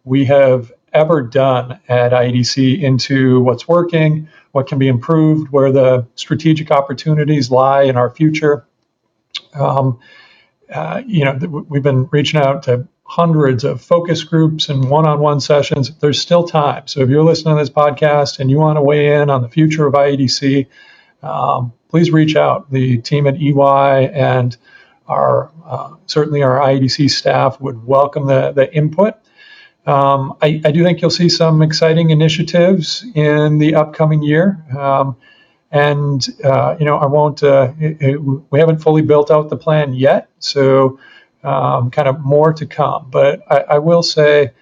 we 0.04 0.24
have 0.24 0.72
ever 0.92 1.22
done 1.22 1.80
at 1.88 2.12
IEDC 2.12 2.82
into 2.82 3.40
what's 3.40 3.66
working, 3.66 4.28
what 4.52 4.66
can 4.66 4.78
be 4.78 4.88
improved, 4.88 5.50
where 5.50 5.72
the 5.72 6.06
strategic 6.16 6.70
opportunities 6.70 7.50
lie 7.50 7.82
in 7.82 7.96
our 7.96 8.10
future. 8.10 8.66
Um, 9.54 10.00
uh, 10.72 11.02
you 11.06 11.24
know, 11.24 11.64
we've 11.68 11.82
been 11.82 12.06
reaching 12.10 12.40
out 12.40 12.62
to 12.64 12.86
hundreds 13.04 13.62
of 13.64 13.82
focus 13.82 14.24
groups 14.24 14.68
and 14.68 14.88
one-on-one 14.88 15.40
sessions. 15.40 15.94
There's 15.98 16.20
still 16.20 16.44
time. 16.44 16.86
So 16.86 17.00
if 17.00 17.10
you're 17.10 17.24
listening 17.24 17.56
to 17.56 17.62
this 17.62 17.70
podcast 17.70 18.38
and 18.38 18.50
you 18.50 18.58
want 18.58 18.78
to 18.78 18.82
weigh 18.82 19.20
in 19.20 19.28
on 19.28 19.42
the 19.42 19.48
future 19.48 19.86
of 19.86 19.94
IEDC, 19.94 20.66
um, 21.22 21.72
please 21.88 22.10
reach 22.10 22.36
out. 22.36 22.70
The 22.70 22.98
team 22.98 23.26
at 23.26 23.40
EY 23.40 24.10
and 24.14 24.56
our 25.08 25.50
uh, 25.64 25.94
certainly 26.06 26.42
our 26.42 26.58
IEDC 26.58 27.10
staff 27.10 27.60
would 27.60 27.86
welcome 27.86 28.26
the, 28.26 28.52
the 28.52 28.74
input. 28.74 29.14
Um, 29.84 30.36
I, 30.40 30.60
I, 30.64 30.70
do 30.70 30.84
think 30.84 31.02
you'll 31.02 31.10
see 31.10 31.28
some 31.28 31.60
exciting 31.60 32.10
initiatives 32.10 33.04
in 33.16 33.58
the 33.58 33.74
upcoming 33.74 34.22
year. 34.22 34.64
Um, 34.78 35.16
and 35.72 36.24
uh, 36.44 36.76
you 36.78 36.84
know, 36.84 36.98
I 36.98 37.06
won't. 37.06 37.42
Uh, 37.42 37.72
it, 37.80 37.96
it, 38.00 38.16
we 38.18 38.58
haven't 38.58 38.78
fully 38.78 39.02
built 39.02 39.30
out 39.30 39.48
the 39.48 39.56
plan 39.56 39.94
yet, 39.94 40.28
so 40.38 41.00
um, 41.42 41.90
kind 41.90 42.06
of 42.06 42.20
more 42.20 42.52
to 42.52 42.66
come. 42.66 43.08
But 43.10 43.40
I, 43.50 43.60
I 43.60 43.78
will 43.78 44.02
say, 44.02 44.52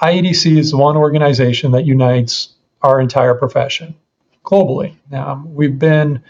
IEDC 0.00 0.58
is 0.58 0.70
the 0.70 0.76
one 0.76 0.96
organization 0.96 1.72
that 1.72 1.86
unites 1.86 2.50
our 2.82 3.00
entire 3.00 3.34
profession 3.34 3.94
globally. 4.44 4.96
Um, 5.10 5.54
we've 5.54 5.78
been, 5.78 6.22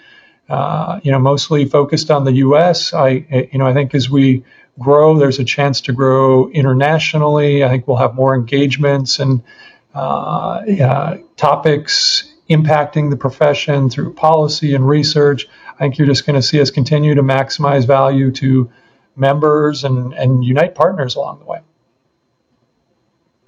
uh, 0.48 1.00
you 1.02 1.10
know, 1.10 1.18
mostly 1.18 1.64
focused 1.64 2.10
on 2.10 2.24
the 2.24 2.32
U.S. 2.34 2.94
I, 2.94 3.08
you 3.52 3.58
know, 3.58 3.66
I 3.66 3.74
think 3.74 3.92
as 3.92 4.08
we 4.08 4.44
grow, 4.78 5.18
there's 5.18 5.40
a 5.40 5.44
chance 5.44 5.80
to 5.82 5.92
grow 5.92 6.48
internationally. 6.50 7.64
I 7.64 7.68
think 7.68 7.88
we'll 7.88 7.96
have 7.96 8.14
more 8.14 8.36
engagements 8.36 9.18
and 9.18 9.42
uh, 9.94 11.16
topics 11.36 12.31
impacting 12.52 13.10
the 13.10 13.16
profession 13.16 13.90
through 13.90 14.14
policy 14.14 14.74
and 14.74 14.88
research. 14.88 15.48
I 15.74 15.78
think 15.78 15.98
you're 15.98 16.06
just 16.06 16.26
going 16.26 16.40
to 16.40 16.46
see 16.46 16.60
us 16.60 16.70
continue 16.70 17.14
to 17.14 17.22
maximize 17.22 17.86
value 17.86 18.30
to 18.32 18.70
members 19.16 19.84
and, 19.84 20.12
and 20.14 20.44
unite 20.44 20.74
partners 20.74 21.16
along 21.16 21.40
the 21.40 21.44
way. 21.44 21.60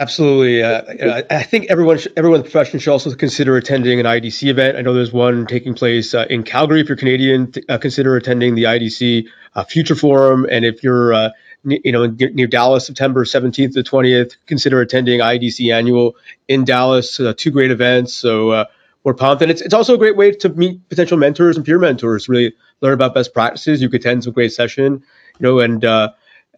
Absolutely. 0.01 0.61
Uh, 0.61 1.23
I 1.31 1.45
think 1.45 1.67
everyone, 1.71 2.01
everyone 2.17 2.41
in 2.41 2.45
the 2.45 2.51
profession 2.51 2.81
should 2.81 2.91
also 2.91 3.15
consider 3.15 3.57
attending 3.57 4.01
an 4.01 4.07
IEDC 4.07 4.49
event. 4.49 4.77
I 4.77 4.83
know 4.83 4.93
there's 4.93 5.13
one 5.13 5.47
taking 5.47 5.75
place 5.75 6.15
uh, 6.15 6.27
in 6.29 6.43
Calgary. 6.43 6.81
If 6.81 6.89
you're 6.89 6.97
Canadian, 6.97 7.53
uh, 7.69 7.79
consider 7.79 8.17
attending 8.17 8.57
the 8.57 8.65
IEDC 8.65 9.29
uh, 9.55 9.63
Future 9.63 9.95
Forum. 9.95 10.49
And 10.51 10.65
if 10.65 10.83
you're, 10.83 11.15
uh, 11.15 11.31
you 11.63 11.93
know, 11.93 12.07
near 12.07 12.49
Dallas, 12.49 12.87
September 12.87 13.25
17th 13.25 13.75
to 13.75 13.85
20th, 13.85 14.37
consider 14.47 14.81
attending 14.81 15.21
IEDC 15.21 15.73
Annual 15.73 16.17
in 16.49 16.65
Dallas. 16.65 17.21
Uh, 17.21 17.33
two 17.37 17.53
great 17.53 17.71
events. 17.71 18.13
So 18.15 18.67
we're 19.05 19.15
pumped. 19.15 19.43
And 19.43 19.51
it's, 19.51 19.61
it's 19.61 19.75
also 19.75 19.95
a 19.95 19.99
great 19.99 20.17
way 20.17 20.33
to 20.33 20.49
meet 20.49 20.89
potential 20.89 21.17
mentors 21.17 21.57
and 21.57 21.65
peer 21.65 21.79
mentors, 21.79 22.29
really 22.29 22.55
learn 22.81 22.95
about 22.95 23.15
best 23.15 23.33
practices. 23.33 23.81
You 23.81 23.89
could 23.89 24.01
attend 24.01 24.25
some 24.25 24.33
great 24.33 24.53
session, 24.53 24.95
you 25.39 25.41
know, 25.41 25.61
and, 25.61 25.85
uh, 25.85 26.11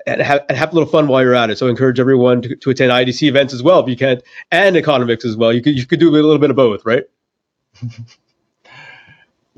and 0.07 0.23
have, 0.23 0.45
and 0.49 0.57
have 0.57 0.71
a 0.73 0.75
little 0.75 0.89
fun 0.89 1.09
while 1.09 1.23
you're 1.23 1.35
at 1.35 1.51
it. 1.51 1.59
So 1.59 1.67
I 1.67 1.71
encourage 1.71 1.99
everyone 1.99 2.43
to, 2.43 2.57
to 2.57 2.71
attend 2.71 2.93
IEDC 2.93 3.23
events 3.29 3.53
as 3.53 3.63
well 3.63 3.81
if 3.81 3.89
you 3.89 3.97
can, 3.97 4.23
and 4.53 4.77
Economix 4.77 5.25
as 5.25 5.37
well. 5.37 5.53
You 5.53 5.61
could 5.61 5.77
you 5.77 5.85
could 5.85 5.99
do 5.99 6.09
a 6.09 6.13
little 6.13 6.39
bit 6.39 6.51
of 6.51 6.57
both, 6.57 6.87
right? 6.87 7.05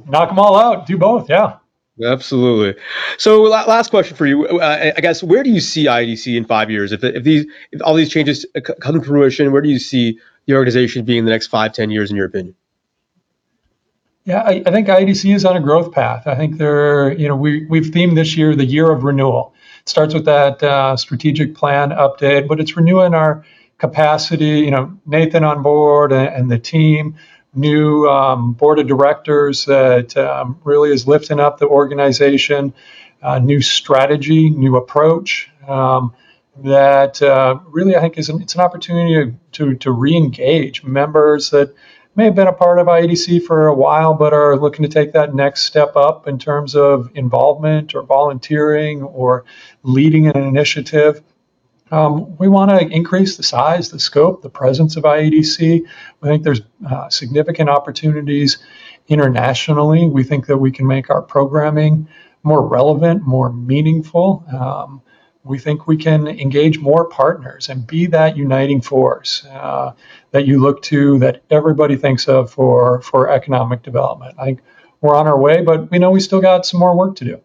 Knock 0.07 0.31
them 0.31 0.39
all 0.39 0.57
out. 0.57 0.87
Do 0.87 0.97
both. 0.97 1.29
Yeah. 1.29 1.59
Absolutely. 2.03 2.81
So, 3.17 3.43
last 3.43 3.91
question 3.91 4.17
for 4.17 4.25
you. 4.25 4.47
Uh, 4.47 4.93
I 4.97 5.01
guess 5.01 5.21
where 5.21 5.43
do 5.43 5.51
you 5.51 5.61
see 5.61 5.87
IEDC 5.87 6.37
in 6.37 6.45
five 6.45 6.71
years? 6.71 6.93
If, 6.93 7.03
if 7.03 7.25
these, 7.25 7.45
if 7.73 7.83
all 7.83 7.95
these 7.95 8.09
changes 8.09 8.47
come 8.81 8.95
to 8.95 9.05
fruition, 9.05 9.51
where 9.51 9.63
do 9.63 9.69
you 9.69 9.81
see 9.81 10.21
the 10.47 10.55
organization 10.55 11.05
being 11.05 11.19
in 11.19 11.25
the 11.25 11.33
next 11.33 11.49
five, 11.49 11.73
ten 11.73 11.91
years, 11.91 12.11
in 12.11 12.17
your 12.17 12.27
opinion? 12.27 12.55
Yeah, 14.29 14.43
I, 14.43 14.63
I, 14.67 14.71
think 14.71 14.89
IEDC 14.89 15.35
is 15.35 15.47
on 15.47 15.57
a 15.57 15.61
growth 15.61 15.91
path. 15.91 16.27
I 16.27 16.35
think 16.35 16.59
there, 16.59 17.11
you 17.15 17.29
know, 17.29 17.35
we 17.35 17.65
we've 17.65 17.87
themed 17.87 18.15
this 18.15 18.37
year 18.37 18.55
the 18.55 18.67
year 18.67 18.91
of 18.93 19.03
renewal. 19.03 19.55
It 19.81 19.89
starts 19.89 20.13
with 20.13 20.27
that 20.27 20.63
uh, 20.63 20.99
strategic 20.99 21.55
plan 21.55 21.93
update, 21.93 22.47
but 22.47 22.61
it's 22.61 22.77
renewing 22.77 23.15
our 23.15 23.47
capacity. 23.79 24.61
You 24.61 24.71
know, 24.71 24.99
Nathan 25.07 25.45
on 25.45 25.63
board 25.63 26.13
and, 26.13 26.29
and 26.29 26.51
the 26.51 26.59
team 26.59 27.17
new 27.55 28.07
um, 28.07 28.53
board 28.53 28.79
of 28.79 28.87
directors 28.87 29.65
that 29.65 30.15
um, 30.19 30.61
really 30.63 30.93
is 30.93 31.09
lifting 31.09 31.41
up 31.41 31.57
the 31.57 31.67
organization, 31.67 32.75
uh, 33.23 33.39
new 33.39 33.63
strategy, 33.63 34.51
new 34.51 34.77
approach. 34.77 35.51
Um, 35.67 36.15
that 36.65 37.23
uh, 37.23 37.61
really, 37.71 37.97
I 37.97 38.01
think, 38.01 38.19
is 38.19 38.29
an, 38.29 38.43
it's 38.43 38.57
an 38.57 38.61
opportunity 38.61 39.35
to, 39.53 39.75
to 39.77 39.91
re-engage 39.91 40.85
members 40.85 41.49
that 41.49 41.75
may 42.19 42.25
have 42.25 42.35
been 42.35 42.49
a 42.49 42.53
part 42.53 42.81
of 42.81 42.89
IEDC 42.89 43.45
for 43.45 43.69
a 43.69 43.75
while, 43.75 44.13
but 44.13 44.33
are 44.33 44.57
looking 44.59 44.83
to 44.83 44.89
take 44.89 45.13
that 45.13 45.37
next 45.37 45.63
step 45.63 45.95
up 45.95 46.27
in 46.27 46.37
terms 46.37 46.75
of 46.75 47.09
involvement 47.15 47.95
or 47.95 48.03
volunteering 48.03 49.05
or 49.05 49.45
leading 49.85 50.27
an 50.27 50.37
initiative. 50.37 51.23
Um, 51.93 52.37
we 52.37 52.49
want 52.49 52.73
to 52.73 52.89
increase 52.89 53.37
the 53.37 53.45
size, 53.45 53.91
the 53.91 54.01
scope, 54.01 54.43
the 54.43 54.51
presence 54.51 54.97
of 54.97 55.05
IEDC. 55.05 55.83
We 56.21 56.29
think 56.29 56.43
there's 56.43 56.63
uh, 56.85 57.09
significant 57.09 57.71
opportunities 57.71 58.59
internationally. 59.07 60.09
We 60.09 60.25
think 60.25 60.47
that 60.47 60.59
we 60.59 60.73
can 60.73 60.89
make 60.89 61.11
our 61.11 61.23
programming 61.23 62.09
more 62.43 62.67
relevant, 62.67 63.29
more 63.29 63.53
meaningful. 63.53 64.45
Um, 64.53 65.03
we 65.49 65.59
think 65.59 65.87
we 65.87 65.97
can 65.97 66.29
engage 66.29 66.79
more 66.79 67.07
partners 67.07 67.71
and 67.71 67.87
be 67.87 68.07
that 68.07 68.37
uniting 68.37 68.83
force 68.83 69.47
uh, 69.47 69.93
that 70.31 70.47
you 70.47 70.61
look 70.61 70.83
to, 70.83 71.19
that 71.21 71.43
everybody 71.51 71.97
thinks 71.97 72.29
of 72.29 72.51
for, 72.51 73.01
for 73.01 73.31
economic 73.31 73.83
development. 73.83 74.37
I 74.39 74.45
think 74.45 74.61
we're 75.01 75.17
on 75.17 75.27
our 75.27 75.39
way, 75.39 75.63
but 75.63 75.91
we 75.91 75.99
know 75.99 76.11
we 76.11 76.21
still 76.21 76.43
got 76.43 76.67
some 76.67 76.79
more 76.79 76.95
work 76.95 77.17
to 77.17 77.25
do. 77.25 77.41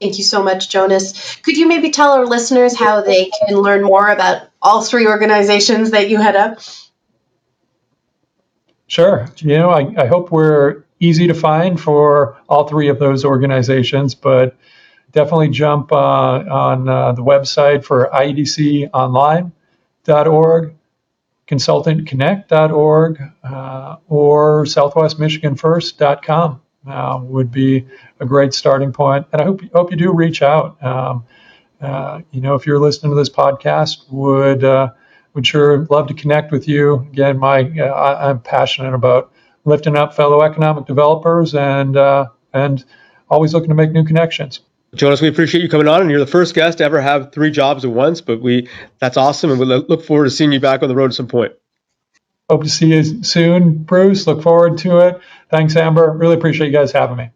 Thank 0.00 0.18
you 0.18 0.24
so 0.24 0.42
much, 0.42 0.70
Jonas. 0.70 1.36
Could 1.36 1.56
you 1.56 1.68
maybe 1.68 1.90
tell 1.90 2.12
our 2.12 2.26
listeners 2.26 2.76
how 2.76 3.02
they 3.02 3.30
can 3.46 3.56
learn 3.56 3.82
more 3.82 4.08
about 4.08 4.48
all 4.62 4.82
three 4.82 5.06
organizations 5.06 5.90
that 5.90 6.08
you 6.08 6.20
head 6.20 6.36
up? 6.36 6.58
Sure. 8.86 9.26
You 9.38 9.58
know, 9.58 9.70
I, 9.70 9.94
I 9.98 10.06
hope 10.06 10.30
we're 10.30 10.84
easy 11.00 11.26
to 11.26 11.34
find 11.34 11.78
for 11.78 12.38
all 12.48 12.66
three 12.66 12.88
of 12.88 12.98
those 12.98 13.24
organizations, 13.24 14.14
but 14.14 14.56
definitely 15.12 15.48
jump 15.48 15.92
uh, 15.92 15.96
on 15.96 16.88
uh, 16.88 17.12
the 17.12 17.22
website 17.22 17.84
for 17.84 18.10
iedconline.org, 18.12 20.74
consultantconnect.org, 21.48 23.22
uh, 23.44 23.96
or 24.08 24.64
southwestmichiganfirst.com 24.64 26.60
uh, 26.86 27.20
would 27.22 27.50
be 27.50 27.86
a 28.20 28.26
great 28.26 28.54
starting 28.54 28.92
point. 28.92 29.26
And 29.32 29.40
I 29.40 29.44
hope 29.44 29.60
hope 29.72 29.90
you 29.90 29.96
do 29.96 30.12
reach 30.12 30.42
out. 30.42 30.82
Um, 30.82 31.24
uh, 31.80 32.20
you 32.30 32.40
know, 32.40 32.54
if 32.54 32.66
you're 32.66 32.80
listening 32.80 33.12
to 33.12 33.16
this 33.16 33.30
podcast, 33.30 34.10
would 34.10 34.64
uh, 34.64 34.90
would 35.34 35.46
sure 35.46 35.86
love 35.90 36.08
to 36.08 36.14
connect 36.14 36.52
with 36.52 36.68
you. 36.68 37.06
Again, 37.12 37.38
my 37.38 37.70
uh, 37.78 37.84
I, 37.84 38.30
am 38.30 38.40
passionate 38.40 38.94
about 38.94 39.32
lifting 39.64 39.96
up 39.96 40.14
fellow 40.14 40.42
economic 40.42 40.86
developers 40.86 41.54
and 41.54 41.96
and 42.52 42.84
always 43.28 43.52
looking 43.52 43.70
to 43.70 43.74
make 43.74 43.92
new 43.92 44.04
connections. 44.04 44.60
Jonas, 44.96 45.20
we 45.20 45.28
appreciate 45.28 45.62
you 45.62 45.68
coming 45.68 45.88
on, 45.88 46.00
and 46.00 46.10
you're 46.10 46.18
the 46.18 46.26
first 46.26 46.54
guest 46.54 46.78
to 46.78 46.84
ever 46.84 46.98
have 47.00 47.32
three 47.32 47.50
jobs 47.50 47.84
at 47.84 47.90
once. 47.90 48.22
But 48.22 48.40
we 48.40 48.68
that's 48.98 49.16
awesome, 49.16 49.50
and 49.50 49.58
we 49.60 49.66
look 49.66 50.04
forward 50.04 50.24
to 50.24 50.30
seeing 50.30 50.52
you 50.52 50.60
back 50.60 50.82
on 50.82 50.88
the 50.88 50.94
road 50.94 51.10
at 51.10 51.14
some 51.14 51.28
point. 51.28 51.52
Hope 52.48 52.62
to 52.62 52.70
see 52.70 52.94
you 52.94 53.22
soon, 53.22 53.74
Bruce. 53.74 54.26
Look 54.26 54.42
forward 54.42 54.78
to 54.78 54.96
it. 54.98 55.20
Thanks, 55.50 55.76
Amber. 55.76 56.10
Really 56.12 56.34
appreciate 56.34 56.68
you 56.68 56.72
guys 56.72 56.92
having 56.92 57.16
me. 57.16 57.28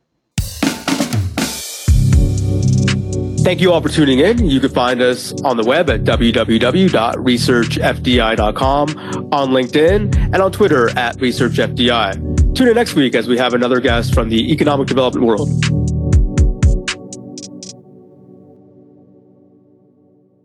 Thank 3.42 3.60
you 3.60 3.72
all 3.72 3.80
for 3.80 3.88
tuning 3.88 4.20
in. 4.20 4.48
You 4.48 4.60
can 4.60 4.70
find 4.70 5.02
us 5.02 5.32
on 5.42 5.56
the 5.56 5.64
web 5.64 5.90
at 5.90 6.04
www.researchfdi.com, 6.04 8.88
on 9.32 9.50
LinkedIn, 9.50 10.14
and 10.14 10.36
on 10.36 10.52
Twitter 10.52 10.96
at 10.96 11.16
ResearchFDI. 11.16 12.54
Tune 12.54 12.68
in 12.68 12.74
next 12.74 12.94
week 12.94 13.16
as 13.16 13.26
we 13.26 13.36
have 13.38 13.54
another 13.54 13.80
guest 13.80 14.14
from 14.14 14.28
the 14.28 14.52
economic 14.52 14.86
development 14.86 15.26
world. 15.26 15.99